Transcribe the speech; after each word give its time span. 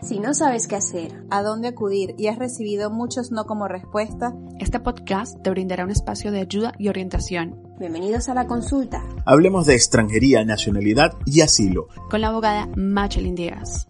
Si 0.00 0.20
no 0.20 0.32
sabes 0.32 0.68
qué 0.68 0.76
hacer, 0.76 1.24
a 1.28 1.42
dónde 1.42 1.68
acudir 1.68 2.14
y 2.16 2.28
has 2.28 2.38
recibido 2.38 2.88
muchos 2.88 3.32
no 3.32 3.46
como 3.46 3.66
respuesta, 3.66 4.32
este 4.60 4.78
podcast 4.78 5.42
te 5.42 5.50
brindará 5.50 5.84
un 5.84 5.90
espacio 5.90 6.30
de 6.30 6.40
ayuda 6.40 6.72
y 6.78 6.88
orientación. 6.88 7.60
Bienvenidos 7.80 8.28
a 8.28 8.34
la 8.34 8.46
consulta. 8.46 9.02
Hablemos 9.26 9.66
de 9.66 9.74
extranjería, 9.74 10.44
nacionalidad 10.44 11.14
y 11.26 11.40
asilo. 11.40 11.88
Con 12.10 12.20
la 12.20 12.28
abogada 12.28 12.68
Machelin 12.76 13.34
Díaz. 13.34 13.88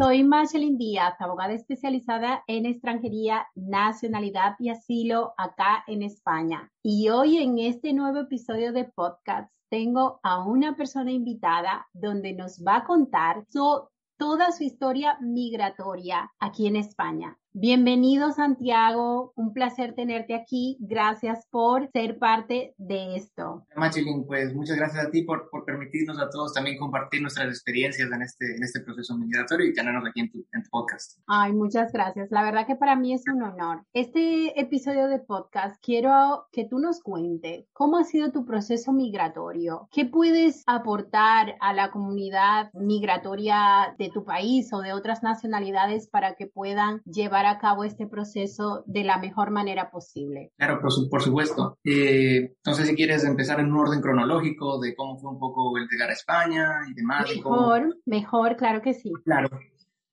Soy 0.00 0.24
Machelin 0.24 0.78
Díaz, 0.78 1.14
abogada 1.18 1.52
especializada 1.52 2.42
en 2.46 2.64
extranjería, 2.64 3.46
nacionalidad 3.54 4.54
y 4.58 4.70
asilo 4.70 5.34
acá 5.36 5.84
en 5.86 6.02
España. 6.02 6.72
Y 6.82 7.10
hoy 7.10 7.36
en 7.36 7.58
este 7.58 7.92
nuevo 7.92 8.20
episodio 8.20 8.72
de 8.72 8.84
podcast 8.84 9.52
tengo 9.68 10.18
a 10.22 10.44
una 10.44 10.76
persona 10.76 11.12
invitada 11.12 11.86
donde 11.92 12.32
nos 12.32 12.62
va 12.66 12.76
a 12.76 12.84
contar 12.84 13.44
su 13.48 13.88
toda 14.22 14.52
su 14.52 14.62
historia 14.62 15.18
migratoria 15.20 16.30
aquí 16.38 16.68
en 16.68 16.76
España. 16.76 17.40
Bienvenido 17.54 18.32
Santiago, 18.32 19.34
un 19.36 19.52
placer 19.52 19.94
tenerte 19.94 20.34
aquí. 20.34 20.78
Gracias 20.80 21.46
por 21.50 21.90
ser 21.92 22.18
parte 22.18 22.74
de 22.78 23.16
esto. 23.16 23.66
Machelin, 23.76 24.26
pues 24.26 24.54
muchas 24.54 24.78
gracias 24.78 25.06
a 25.06 25.10
ti 25.10 25.22
por, 25.22 25.50
por, 25.50 25.66
permitirnos 25.66 26.18
a 26.18 26.30
todos 26.30 26.54
también 26.54 26.78
compartir 26.78 27.20
nuestras 27.20 27.48
experiencias 27.48 28.10
en 28.10 28.22
este, 28.22 28.56
en 28.56 28.62
este 28.62 28.80
proceso 28.80 29.18
migratorio 29.18 29.66
y 29.66 29.74
tenernos 29.74 30.02
aquí 30.08 30.20
en 30.20 30.30
tu, 30.30 30.38
en 30.50 30.62
tu 30.62 30.70
podcast. 30.70 31.18
Ay, 31.26 31.52
muchas 31.52 31.92
gracias. 31.92 32.30
La 32.30 32.42
verdad 32.42 32.66
que 32.66 32.74
para 32.74 32.96
mí 32.96 33.12
es 33.12 33.24
un 33.30 33.42
honor. 33.42 33.84
Este 33.92 34.58
episodio 34.58 35.08
de 35.08 35.18
podcast 35.18 35.76
quiero 35.84 36.46
que 36.52 36.64
tú 36.64 36.78
nos 36.78 37.02
cuentes 37.02 37.66
cómo 37.74 37.98
ha 37.98 38.04
sido 38.04 38.32
tu 38.32 38.46
proceso 38.46 38.94
migratorio, 38.94 39.90
qué 39.92 40.06
puedes 40.06 40.62
aportar 40.66 41.56
a 41.60 41.74
la 41.74 41.90
comunidad 41.90 42.70
migratoria 42.72 43.94
de 43.98 44.08
tu 44.08 44.24
país 44.24 44.72
o 44.72 44.80
de 44.80 44.94
otras 44.94 45.22
nacionalidades 45.22 46.08
para 46.08 46.34
que 46.34 46.46
puedan 46.46 47.02
llevar 47.04 47.41
a 47.46 47.58
cabo 47.58 47.84
este 47.84 48.06
proceso 48.06 48.84
de 48.86 49.04
la 49.04 49.18
mejor 49.18 49.50
manera 49.50 49.90
posible. 49.90 50.52
Claro, 50.56 50.80
por, 50.80 50.90
por 51.10 51.22
supuesto. 51.22 51.78
Eh, 51.84 52.54
sé 52.64 52.86
si 52.86 52.94
quieres 52.94 53.24
empezar 53.24 53.60
en 53.60 53.72
un 53.72 53.78
orden 53.78 54.00
cronológico 54.00 54.80
de 54.80 54.94
cómo 54.94 55.18
fue 55.18 55.30
un 55.30 55.38
poco 55.38 55.76
el 55.76 55.88
llegar 55.88 56.10
a 56.10 56.14
España 56.14 56.80
y 56.90 56.94
demás. 56.94 57.26
Mejor, 57.34 57.96
mejor, 58.06 58.56
claro 58.56 58.82
que 58.82 58.94
sí. 58.94 59.12
Claro. 59.24 59.48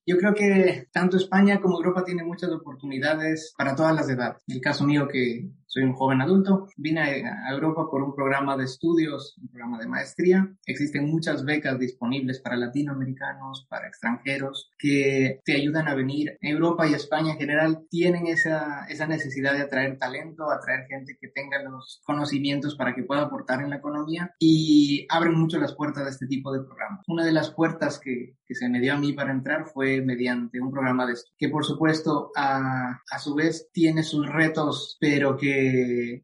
Yo 0.05 0.17
creo 0.17 0.33
que 0.33 0.88
tanto 0.91 1.17
España 1.17 1.61
como 1.61 1.77
Europa 1.77 2.03
tienen 2.03 2.25
muchas 2.25 2.49
oportunidades 2.49 3.53
para 3.58 3.75
todas 3.75 3.95
las 3.95 4.09
edades. 4.09 4.41
El 4.47 4.59
caso 4.59 4.83
mío, 4.83 5.08
que 5.08 5.49
soy 5.70 5.84
un 5.84 5.94
joven 5.94 6.22
adulto, 6.22 6.67
vine 6.78 7.02
a 7.02 7.52
Europa 7.52 7.88
por 7.89 8.02
un 8.02 8.16
programa 8.16 8.58
de 8.58 8.64
estudios, 8.64 9.38
un 9.39 9.50
programa 9.50 9.78
de 9.78 9.88
maestría. 9.88 10.52
Existen 10.66 11.06
muchas 11.06 11.45
becas 11.45 11.78
disponibles 11.78 12.42
para 12.42 12.58
latinoamericanos, 12.58 13.67
para 13.70 13.88
extranjeros, 13.88 14.72
que 14.80 15.42
te 15.45 15.56
ayudan 15.56 15.88
a 15.88 15.94
venir. 15.94 16.38
Europa 16.42 16.88
y 16.88 16.95
España 16.95 17.34
en 17.34 17.38
general 17.38 17.86
tienen 17.92 18.26
esa, 18.26 18.86
esa 18.89 19.06
necesidad 19.06 19.53
de 19.53 19.61
atraer 19.61 20.00
talento, 20.00 20.50
atraer 20.50 20.88
gente 20.88 21.17
que 21.22 21.28
tenga 21.28 21.61
los 21.61 22.02
conocimientos 22.04 22.76
para 22.76 22.95
que 22.95 23.04
pueda 23.04 23.22
aportar 23.22 23.61
en 23.61 23.70
la 23.70 23.76
economía 23.76 24.33
y 24.39 25.06
abren 25.09 25.36
mucho 25.36 25.59
las 25.59 25.76
puertas 25.76 26.06
de 26.06 26.09
este 26.09 26.26
tipo 26.26 26.52
de 26.52 26.64
programas. 26.64 27.06
Una 27.08 27.23
de 27.23 27.31
las 27.31 27.52
puertas 27.52 28.00
que, 28.00 28.38
que 28.44 28.56
se 28.56 28.70
me 28.70 28.80
dio 28.80 28.95
a 28.95 29.00
mí 29.00 29.14
para 29.14 29.31
entrar 29.31 29.67
fue 29.72 30.02
mediante 30.02 30.59
un 30.59 30.72
programa 30.72 31.06
de 31.06 31.14
esto, 31.14 31.30
que 31.38 31.50
por 31.50 31.64
supuesto 31.64 32.31
a, 32.36 33.00
a 33.11 33.20
su 33.20 33.36
vez 33.36 33.70
tiene 33.72 34.02
sus 34.02 34.28
retos, 34.28 34.98
pero 35.00 35.38
que 35.38 35.58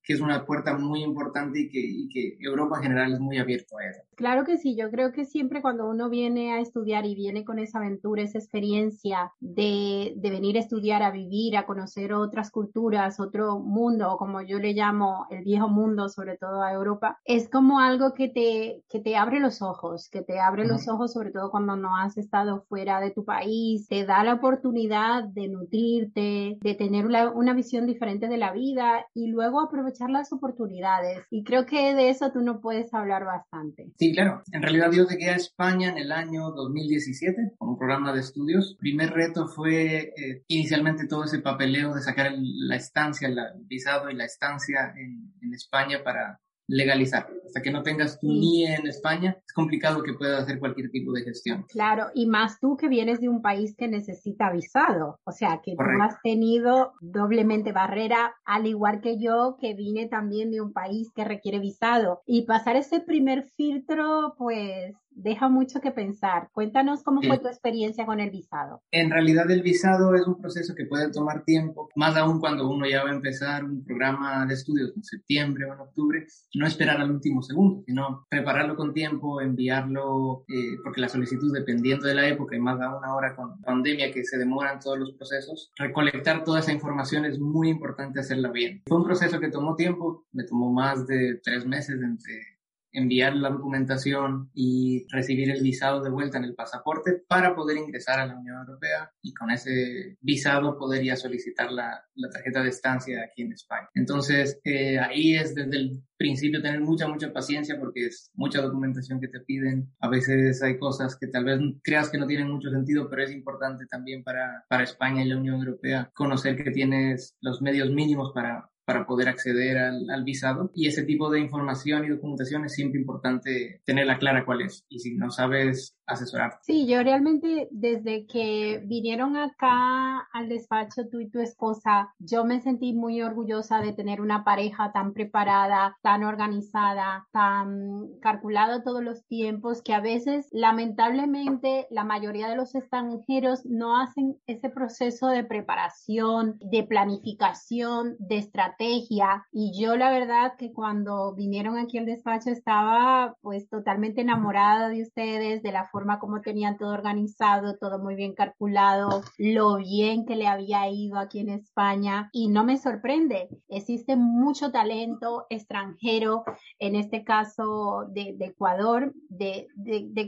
que, 0.04 0.14
es 0.14 0.22
una 0.22 0.46
puerta 0.46 0.78
muy 0.78 1.04
importante 1.04 1.60
y 1.60 1.70
que, 1.70 1.80
y 1.80 2.10
que, 2.10 2.38
Europa 2.40 2.78
en 2.78 2.84
general 2.84 3.14
es 3.14 3.20
muy 3.20 3.38
abierto 3.38 3.78
a 3.78 3.86
eso. 3.86 4.02
Claro 4.16 4.46
que 4.46 4.58
sí, 4.58 4.76
yo 4.76 4.90
creo 4.92 5.12
que 5.12 5.26
siempre 5.26 5.62
cuando 5.62 5.90
uno 5.90 6.10
viene 6.10 6.54
a 6.54 6.60
estudiar 6.60 7.06
y 7.06 7.16
viene 7.16 7.44
con 7.44 7.60
esa 7.60 7.80
aventura, 7.80 8.22
esa 8.22 8.38
experiencia 8.38 9.34
de, 9.40 10.14
de 10.16 10.30
venir 10.30 10.58
a 10.58 10.62
estudiar, 10.62 11.04
a 11.04 11.12
vivir, 11.12 11.58
a 11.58 11.66
conocer 11.66 12.14
otras 12.14 12.50
culturas, 12.50 13.20
otro 13.20 13.60
mundo, 13.60 14.12
o 14.14 14.18
como 14.18 14.42
yo 14.42 14.60
le 14.60 14.74
llamo 14.74 15.28
el 15.30 15.44
viejo 15.44 15.68
mundo, 15.68 16.08
sobre 16.10 16.38
todo 16.38 16.62
a 16.62 16.72
Europa, 16.72 17.20
es 17.26 17.50
como 17.50 17.80
algo 17.80 18.14
que 18.14 18.30
te, 18.30 18.84
que 18.90 19.00
te 19.00 19.18
abre 19.18 19.40
los 19.40 19.62
ojos, 19.62 20.10
que 20.10 20.22
te 20.22 20.40
abre 20.40 20.66
los 20.66 20.88
ojos 20.88 21.14
sobre 21.14 21.32
todo 21.32 21.52
cuando 21.52 21.76
no 21.76 21.96
has 21.98 22.18
estado 22.18 22.66
fuera 22.70 23.00
de 23.00 23.12
tu 23.12 23.26
país, 23.26 23.88
te 23.88 24.06
da 24.06 24.24
la 24.24 24.36
oportunidad 24.36 25.24
de 25.26 25.48
nutrirte, 25.48 26.58
de 26.62 26.76
tener 26.76 27.06
una, 27.06 27.32
una 27.32 27.54
visión 27.54 27.86
diferente 27.86 28.28
de 28.28 28.38
la 28.38 28.52
vida 28.54 29.06
y 29.14 29.25
luego 29.28 29.62
aprovechar 29.62 30.10
las 30.10 30.32
oportunidades. 30.32 31.24
Y 31.30 31.44
creo 31.44 31.66
que 31.66 31.94
de 31.94 32.10
eso 32.10 32.32
tú 32.32 32.42
no 32.42 32.60
puedes 32.60 32.94
hablar 32.94 33.26
bastante. 33.26 33.92
Sí, 33.98 34.14
claro. 34.14 34.42
En 34.52 34.62
realidad 34.62 34.92
yo 34.92 35.08
llegué 35.08 35.30
a 35.30 35.36
España 35.36 35.90
en 35.90 35.98
el 35.98 36.12
año 36.12 36.52
2017 36.52 37.54
con 37.58 37.70
un 37.70 37.78
programa 37.78 38.14
de 38.14 38.22
estudios. 38.22 38.72
El 38.72 38.78
primer 38.78 39.12
reto 39.12 39.48
fue 39.48 40.14
eh, 40.18 40.44
inicialmente 40.48 41.08
todo 41.08 41.24
ese 41.26 41.40
papeleo 41.40 41.94
de 41.94 42.02
sacar 42.02 42.32
la 42.38 42.76
estancia, 42.76 43.28
el 43.28 43.38
visado 43.66 44.10
y 44.10 44.16
la 44.16 44.26
estancia 44.26 44.94
en 44.96 45.54
España 45.54 46.04
para 46.04 46.40
legalizar. 46.68 47.28
Hasta 47.46 47.62
que 47.62 47.72
no 47.72 47.84
tengas 47.84 48.20
tu 48.20 48.28
NIE 48.28 48.76
en 48.76 48.88
España, 48.88 49.38
es 49.46 49.54
complicado 49.54 50.04
que 50.04 50.14
puedas 50.14 50.44
hacer 50.44 50.60
cualquier 50.60 50.90
tipo 50.90 51.14
de 51.14 51.24
gestión. 51.24 51.66
Claro, 51.70 52.08
y 52.14 52.26
más 52.26 52.60
tú 52.60 52.76
que 52.76 52.90
vienes 52.90 53.22
de 53.22 53.30
un 53.30 53.42
país 53.42 53.76
que 53.78 53.88
necesita 53.88 54.52
visado. 54.52 55.20
O 55.24 55.32
sea, 55.32 55.62
que 55.64 55.76
tú 55.76 56.02
has 56.02 56.22
tenido 56.22 56.94
doblemente 57.00 57.72
barrera, 57.72 58.36
al 58.46 58.68
igual 58.68 59.02
que 59.02 59.18
yo, 59.18 59.58
que 59.60 59.74
vine 59.74 60.08
también 60.08 60.52
de 60.52 60.62
un 60.62 60.74
país 60.74 61.12
que 61.16 61.24
requiere 61.24 61.60
visado. 61.60 62.22
Y 62.26 62.46
pasar 62.46 62.76
ese 62.76 63.00
primer 63.00 63.44
filtro, 63.56 64.36
pues 64.38 64.96
deja 65.16 65.50
mucho 65.50 65.80
que 65.82 65.92
pensar. 65.92 66.50
Cuéntanos 66.52 67.04
cómo 67.04 67.22
fue 67.22 67.40
tu 67.40 67.48
experiencia 67.48 68.06
con 68.06 68.20
el 68.20 68.30
visado. 68.30 68.82
En 68.92 69.10
realidad 69.10 69.50
el 69.50 69.64
visado 69.64 70.14
es 70.14 70.28
un 70.28 70.40
proceso 70.40 70.76
que 70.76 70.86
puede 70.86 71.12
tomar 71.12 71.44
tiempo, 71.44 71.90
más 71.96 72.16
aún 72.18 72.40
cuando 72.40 72.70
uno 72.70 72.86
ya 72.88 73.04
va 73.04 73.10
a 73.10 73.14
empezar 73.14 73.64
un 73.64 73.84
programa 73.84 74.46
de 74.46 74.54
estudios 74.54 74.92
en 74.96 75.04
septiembre 75.04 75.66
o 75.66 75.74
en 75.74 75.80
octubre, 75.80 76.26
no 76.54 76.68
esperar 76.68 77.00
al 77.00 77.12
último 77.12 77.42
segundo, 77.42 77.84
sino 77.86 78.26
prepararlo 78.30 78.76
con 78.76 78.94
tiempo, 78.94 79.42
enviarlo, 79.42 80.44
eh, 80.48 80.78
porque 80.84 81.02
la 81.02 81.10
solicitud 81.10 81.54
dependiendo 81.54 82.08
de 82.08 82.16
la 82.16 82.28
época 82.28 82.56
y 82.56 82.60
más 82.60 82.80
aún 82.82 83.04
ahora 83.04 83.36
con 83.36 83.60
pandemia 83.62 84.12
que 84.12 84.24
se 84.26 84.38
demoran 84.38 84.80
todos 84.80 85.00
los 85.00 85.14
procesos, 85.14 85.72
recolectar 85.78 86.44
toda 86.44 86.60
esa 86.60 86.74
información 86.74 87.26
es 87.26 87.40
muy 87.40 87.70
importante 87.70 88.20
hacerla 88.20 88.52
bien. 88.52 88.84
Fue 88.88 88.98
un 88.98 89.06
proceso 89.06 89.40
que 89.40 89.50
tomó 89.50 89.76
tiempo, 89.76 90.26
me 90.34 90.44
tomó 90.44 90.72
más 90.72 91.08
de 91.08 91.40
tres 91.44 91.66
meses 91.66 92.02
entre 92.02 92.55
enviar 92.96 93.36
la 93.36 93.50
documentación 93.50 94.50
y 94.54 95.06
recibir 95.10 95.52
el 95.52 95.62
visado 95.62 96.02
de 96.02 96.10
vuelta 96.10 96.38
en 96.38 96.46
el 96.46 96.56
pasaporte 96.56 97.24
para 97.28 97.56
poder 97.56 97.78
ingresar 97.78 98.20
a 98.20 98.26
la 98.26 98.38
Unión 98.38 98.58
Europea 98.58 99.12
y 99.22 99.34
con 99.34 99.52
ese 99.52 100.18
visado 100.22 100.78
podría 100.78 101.16
solicitar 101.16 101.72
la, 101.72 102.04
la 102.16 102.30
tarjeta 102.30 102.64
de 102.64 102.70
estancia 102.70 103.22
aquí 103.24 103.44
en 103.44 103.54
España. 103.54 103.90
Entonces, 103.94 104.60
eh, 104.64 105.00
ahí 105.00 105.36
es 105.36 105.56
desde 105.56 105.78
el 105.78 106.04
principio 106.18 106.62
tener 106.62 106.82
mucha, 106.82 107.08
mucha 107.08 107.32
paciencia 107.32 107.78
porque 107.80 108.08
es 108.08 108.32
mucha 108.36 108.62
documentación 108.62 109.20
que 109.20 109.28
te 109.28 109.42
piden. 109.42 109.94
A 110.00 110.10
veces 110.10 110.62
hay 110.64 110.78
cosas 110.78 111.18
que 111.18 111.28
tal 111.28 111.46
vez 111.46 111.60
creas 111.84 112.10
que 112.10 112.18
no 112.18 112.28
tienen 112.28 112.50
mucho 112.50 112.70
sentido, 112.70 113.10
pero 113.10 113.24
es 113.24 113.32
importante 113.32 113.86
también 113.88 114.24
para, 114.24 114.66
para 114.70 114.84
España 114.84 115.24
y 115.24 115.28
la 115.28 115.38
Unión 115.38 115.60
Europea 115.60 116.12
conocer 116.14 116.56
que 116.56 116.72
tienes 116.72 117.36
los 117.42 117.62
medios 117.62 117.90
mínimos 117.92 118.32
para 118.34 118.70
para 118.86 119.06
poder 119.06 119.28
acceder 119.28 119.78
al, 119.78 120.24
visado. 120.24 120.72
Y 120.74 120.88
ese 120.88 121.04
tipo 121.04 121.30
de 121.30 121.40
información 121.40 122.06
y 122.06 122.10
documentación 122.10 122.66
es 122.66 122.74
siempre 122.74 123.00
importante 123.00 123.82
tenerla 123.84 124.20
clara 124.20 124.46
cuál 124.46 124.62
es. 124.62 124.86
Y 124.90 125.00
si 125.00 125.16
no 125.16 125.32
sabes 125.32 125.98
asesorar. 126.08 126.60
Sí, 126.62 126.88
yo 126.88 127.02
realmente 127.04 127.68
desde 127.72 128.26
que 128.26 128.82
vinieron 128.86 129.38
acá 129.38 130.20
al 130.34 130.50
despacho 130.50 131.08
tú 131.10 131.20
y 131.20 131.30
tu 131.30 131.40
esposa, 131.40 132.14
yo 132.20 132.46
me 132.46 132.62
sentí 132.62 132.94
muy 132.94 133.22
orgullosa 133.22 133.80
de 133.80 133.94
tener 133.94 134.22
una 134.22 134.44
pareja 134.44 134.92
tan 134.92 135.14
preparada, 135.14 135.98
tan 136.02 136.24
organizada, 136.24 137.28
tan 137.32 138.20
calculada 138.22 138.84
todos 138.84 139.04
los 139.04 139.26
tiempos 139.26 139.82
que 139.82 139.94
a 139.94 140.00
veces 140.00 140.48
lamentablemente 140.52 141.88
la 141.90 142.04
mayoría 142.04 142.48
de 142.50 142.56
los 142.56 142.76
extranjeros 142.76 143.66
no 143.66 144.00
hacen 144.00 144.38
ese 144.48 144.70
proceso 144.70 145.28
de 145.28 145.44
preparación, 145.44 146.58
de 146.60 146.84
planificación, 146.84 148.16
de 148.20 148.38
estrategia 148.38 149.46
y 149.52 149.80
yo 149.80 149.96
la 149.96 150.12
verdad 150.12 150.54
que 150.58 150.74
cuando 150.74 151.34
vinieron 151.36 151.78
aquí 151.78 151.98
al 151.98 152.06
despacho 152.06 152.50
estaba 152.50 153.36
pues 153.42 153.70
totalmente 153.70 154.22
enamorada 154.22 154.90
de 154.90 155.04
ustedes, 155.04 155.64
de 155.64 155.72
la 155.72 155.86
forma 155.96 156.20
como 156.20 156.42
tenían 156.42 156.78
todo 156.78 156.90
organizado, 156.90 157.78
todo 157.78 158.00
muy 158.00 158.16
bien 158.16 158.34
calculado, 158.34 159.24
lo 159.38 159.78
bien 159.78 160.26
que 160.26 160.36
le 160.36 160.46
había 160.46 160.90
ido 160.90 161.18
aquí 161.18 161.40
en 161.40 161.48
España. 161.48 162.30
Y 162.34 162.50
no 162.50 162.66
me 162.66 162.78
sorprende, 162.78 163.48
existe 163.70 164.18
mucho 164.18 164.74
talento 164.74 165.46
extranjero, 165.50 166.44
en 166.80 166.96
este 166.96 167.24
caso 167.24 168.08
de, 168.10 168.36
Ecuador, 168.42 169.14
de, 169.30 169.70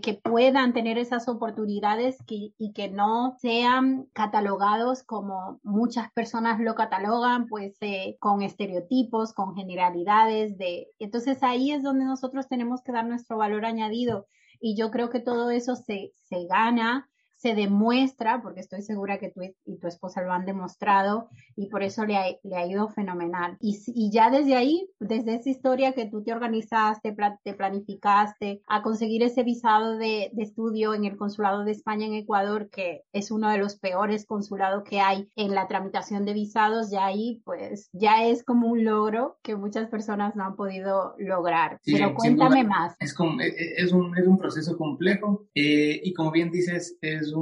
que 0.02 0.14
puedan 0.14 0.72
tener 0.72 0.98
esas 0.98 1.28
oportunidades 1.28 2.16
y 2.30 2.72
que 2.72 2.88
no 2.88 3.36
sean 3.42 4.06
catalogados 4.14 5.04
como 5.04 5.60
muchas 5.64 6.10
personas 6.14 6.62
lo 6.62 6.76
catalogan, 6.76 7.46
pues 7.48 7.76
eh, 7.82 8.16
con 8.22 8.42
estereotipos, 8.42 9.34
con 9.34 9.54
generalidades 9.54 10.58
de, 10.58 10.88
entonces 10.98 11.44
ahí 11.44 11.72
es 11.72 11.84
donde 11.84 12.06
nosotros 12.06 12.48
tenemos 12.48 12.82
que 12.84 12.94
dar 12.94 13.06
nuestro 13.06 13.36
valor 13.36 13.66
añadido 13.66 14.28
y 14.60 14.76
yo 14.78 14.92
creo 14.92 15.10
que 15.10 15.20
todo 15.20 15.50
eso 15.52 15.76
se, 15.76 16.14
se 16.30 16.46
gana 16.50 17.10
se 17.38 17.56
demuestra, 17.56 18.42
porque 18.42 18.62
estoy 18.62 18.82
segura 18.82 19.20
que 19.20 19.30
tú 19.30 19.42
y 19.66 19.78
tu 19.78 19.88
esposa 19.88 20.22
lo 20.22 20.34
han 20.34 20.46
demostrado, 20.46 21.30
y 21.56 21.68
por 21.70 21.84
eso 21.84 22.06
le 22.06 22.18
ha, 22.18 22.26
le 22.44 22.56
ha 22.56 22.66
ido 22.66 22.90
fenomenal. 22.90 23.58
Y, 23.60 23.78
y, 23.88 24.12
ya 24.12 24.30
desde 24.30 24.56
ahí, 24.56 24.90
desde 25.00 25.36
esa 25.36 25.50
historia 25.50 25.94
que 25.94 26.08
tú 26.08 26.24
te 26.24 26.34
organizaste, 26.34 27.16
te 27.44 27.54
planificaste 27.54 28.62
a 28.68 28.82
conseguir 28.82 29.24
ese 29.24 29.44
visado 29.44 29.98
de, 29.98 30.30
de, 30.34 30.44
estudio 30.44 30.94
en 30.94 31.06
el 31.06 31.18
Consulado 31.18 31.64
de 31.64 31.72
España 31.72 32.06
en 32.06 32.14
Ecuador, 32.14 32.70
que 32.70 33.04
es 33.14 33.32
uno 33.32 33.50
de 33.50 33.58
los 33.58 33.78
peores 33.78 34.26
consulados 34.26 34.84
que 34.84 35.00
hay 35.00 35.30
en 35.36 35.54
la 35.54 35.68
tramitación 35.68 36.26
de 36.26 36.34
visados, 36.34 36.90
ya 36.92 37.06
ahí 37.06 37.42
pues 37.46 37.90
ya 37.94 38.26
es 38.26 38.44
como 38.44 38.68
un 38.68 38.84
logro 38.84 39.38
que 39.44 39.56
muchas 39.56 39.90
personas 39.90 40.36
no 40.36 40.46
han 40.46 40.56
podido 40.56 41.16
lograr. 41.18 41.80
Pero 41.86 42.14
cuéntame 42.14 42.64
más. 42.64 42.96
Es, 43.00 43.14
como, 43.14 43.40
e, 43.42 43.48
e, 43.48 43.74
es, 43.78 43.92
un, 43.92 44.18
es 44.18 44.28
un 44.28 44.38
proceso 44.38 44.78
complejo 44.78 45.48
eh, 45.56 46.00
y 46.04 46.14
como 46.14 46.32
bien 46.32 46.52
dices, 46.52 46.98
es 47.02 47.34
un, 47.34 47.37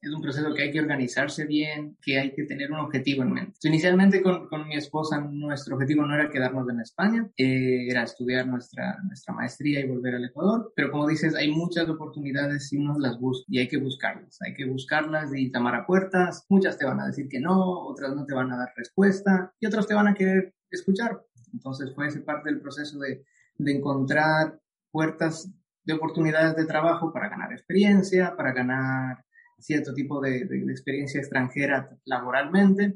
es 0.00 0.12
un 0.12 0.22
proceso 0.22 0.52
que 0.54 0.62
hay 0.62 0.72
que 0.72 0.80
organizarse 0.80 1.44
bien, 1.46 1.96
que 2.00 2.18
hay 2.18 2.32
que 2.32 2.44
tener 2.44 2.70
un 2.70 2.78
objetivo 2.78 3.22
en 3.22 3.32
mente. 3.32 3.58
Inicialmente 3.64 4.22
con, 4.22 4.48
con 4.48 4.66
mi 4.68 4.76
esposa 4.76 5.20
nuestro 5.20 5.74
objetivo 5.76 6.04
no 6.04 6.14
era 6.14 6.30
quedarnos 6.30 6.68
en 6.68 6.80
España, 6.80 7.28
eh, 7.36 7.86
era 7.88 8.02
estudiar 8.02 8.46
nuestra, 8.46 8.98
nuestra 9.02 9.34
maestría 9.34 9.80
y 9.80 9.88
volver 9.88 10.14
al 10.14 10.24
Ecuador, 10.24 10.72
pero 10.74 10.90
como 10.90 11.06
dices, 11.06 11.34
hay 11.34 11.50
muchas 11.50 11.88
oportunidades 11.88 12.68
si 12.68 12.76
uno 12.76 12.98
las 12.98 13.18
busca 13.18 13.44
y 13.48 13.58
hay 13.58 13.68
que 13.68 13.78
buscarlas, 13.78 14.38
hay 14.42 14.54
que 14.54 14.66
buscarlas 14.66 15.34
y 15.34 15.50
llamar 15.50 15.74
a 15.74 15.86
puertas, 15.86 16.44
muchas 16.48 16.78
te 16.78 16.84
van 16.84 17.00
a 17.00 17.06
decir 17.06 17.28
que 17.28 17.40
no, 17.40 17.86
otras 17.86 18.14
no 18.14 18.24
te 18.24 18.34
van 18.34 18.52
a 18.52 18.56
dar 18.56 18.72
respuesta 18.76 19.52
y 19.60 19.66
otras 19.66 19.86
te 19.86 19.94
van 19.94 20.08
a 20.08 20.14
querer 20.14 20.54
escuchar. 20.70 21.22
Entonces 21.52 21.94
fue 21.94 22.08
ese 22.08 22.20
parte 22.20 22.50
del 22.50 22.60
proceso 22.60 22.98
de, 22.98 23.24
de 23.58 23.72
encontrar 23.72 24.60
puertas 24.90 25.50
de 25.86 25.94
oportunidades 25.94 26.56
de 26.56 26.66
trabajo 26.66 27.12
para 27.12 27.28
ganar 27.28 27.52
experiencia, 27.52 28.34
para 28.36 28.52
ganar 28.52 29.24
cierto 29.58 29.94
tipo 29.94 30.20
de, 30.20 30.44
de, 30.44 30.70
experiencia 30.70 31.20
extranjera 31.20 31.96
laboralmente. 32.04 32.94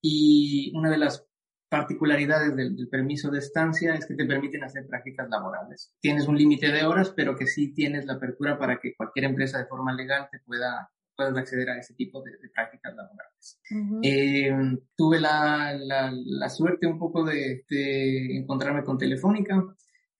Y 0.00 0.72
una 0.74 0.90
de 0.90 0.98
las 0.98 1.26
particularidades 1.68 2.56
del, 2.56 2.76
del, 2.76 2.88
permiso 2.88 3.30
de 3.30 3.38
estancia 3.40 3.94
es 3.94 4.06
que 4.06 4.14
te 4.14 4.24
permiten 4.24 4.64
hacer 4.64 4.86
prácticas 4.86 5.28
laborales. 5.28 5.94
Tienes 6.00 6.26
un 6.26 6.38
límite 6.38 6.72
de 6.72 6.84
horas, 6.84 7.12
pero 7.14 7.36
que 7.36 7.46
sí 7.46 7.74
tienes 7.74 8.06
la 8.06 8.14
apertura 8.14 8.58
para 8.58 8.80
que 8.80 8.94
cualquier 8.96 9.26
empresa 9.26 9.58
de 9.58 9.66
forma 9.66 9.92
legal 9.92 10.28
te 10.30 10.40
pueda 10.40 10.90
puedas 11.20 11.36
acceder 11.36 11.68
a 11.68 11.78
ese 11.78 11.94
tipo 11.94 12.22
de, 12.22 12.30
de 12.32 12.48
prácticas 12.48 12.94
laborales. 12.94 13.60
eh, 14.02 14.78
tuve 14.96 15.20
la, 15.20 15.74
la, 15.74 16.12
la, 16.12 16.48
suerte 16.48 16.86
un 16.86 16.98
poco 16.98 17.24
de, 17.24 17.64
de, 17.68 18.38
encontrarme 18.38 18.82
con 18.82 18.96
Telefónica, 18.96 19.62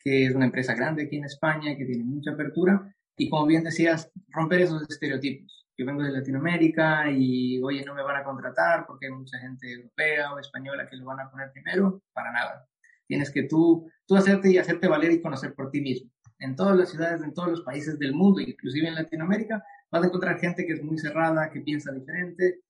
que 0.03 0.27
es 0.27 0.35
una 0.35 0.47
empresa 0.47 0.75
grande 0.75 1.05
aquí 1.05 1.17
en 1.17 1.25
España, 1.25 1.77
que 1.77 1.85
tiene 1.85 2.05
mucha 2.05 2.33
apertura, 2.33 2.95
y 3.17 3.29
como 3.29 3.47
bien 3.47 3.63
decías, 3.63 4.11
romper 4.29 4.63
esos 4.63 4.89
estereotipos. 4.89 5.67
Yo 5.77 5.87
vengo 5.87 6.03
de 6.03 6.11
Latinoamérica 6.11 7.11
y, 7.11 7.61
oye, 7.63 7.85
no 7.85 7.95
me 7.95 8.03
van 8.03 8.17
a 8.17 8.25
contratar 8.25 8.87
porque 8.87 9.07
hay 9.07 9.13
mucha 9.13 9.39
gente 9.39 9.71
europea 9.71 10.33
o 10.33 10.39
española 10.39 10.89
que 10.89 10.97
lo 10.97 11.07
van 11.07 11.21
a 11.21 11.31
poner 11.31 11.53
primero, 11.53 12.03
para 12.13 12.33
nada. 12.33 12.67
Tienes 13.07 13.31
que 13.31 13.45
tú, 13.45 13.91
tú 14.07 14.17
hacerte 14.17 14.51
y 14.51 14.59
hacerte 14.59 14.89
valer 14.89 15.13
y 15.13 15.23
conocer 15.23 15.55
por 15.55 15.71
ti 15.71 15.81
mismo. 15.81 16.11
En 16.39 16.57
todas 16.57 16.77
las 16.77 16.91
ciudades, 16.91 17.23
en 17.23 17.35
todos 17.35 17.51
los 17.51 17.63
países 17.63 17.99
del 17.99 18.15
mundo, 18.15 18.41
inclusive 18.41 18.89
en 18.89 18.95
Latinoamérica, 18.95 19.63
vas 19.91 20.03
a 20.03 20.07
encontrar 20.07 20.39
gente 20.39 20.65
que 20.67 20.73
es 20.75 20.83
muy 20.83 20.99
cerrada, 20.99 21.51
que 21.51 21.61
piensa 21.61 21.93
diferente. 21.93 22.61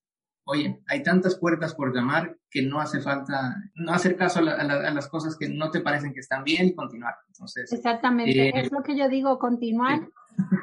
Oye, 0.52 0.80
hay 0.88 1.04
tantas 1.04 1.36
puertas 1.36 1.74
por 1.74 1.94
llamar 1.94 2.36
que 2.50 2.62
no 2.62 2.80
hace 2.80 3.00
falta, 3.00 3.54
no 3.76 3.92
hacer 3.92 4.16
caso 4.16 4.40
a, 4.40 4.42
la, 4.42 4.52
a, 4.54 4.64
la, 4.64 4.88
a 4.88 4.90
las 4.90 5.06
cosas 5.06 5.36
que 5.38 5.48
no 5.48 5.70
te 5.70 5.80
parecen 5.80 6.12
que 6.12 6.18
están 6.18 6.42
bien 6.42 6.66
y 6.66 6.74
continuar. 6.74 7.14
Entonces, 7.28 7.72
Exactamente, 7.72 8.48
eh, 8.48 8.52
es 8.56 8.72
lo 8.72 8.82
que 8.82 8.96
yo 8.96 9.08
digo, 9.08 9.38
continuar. 9.38 10.08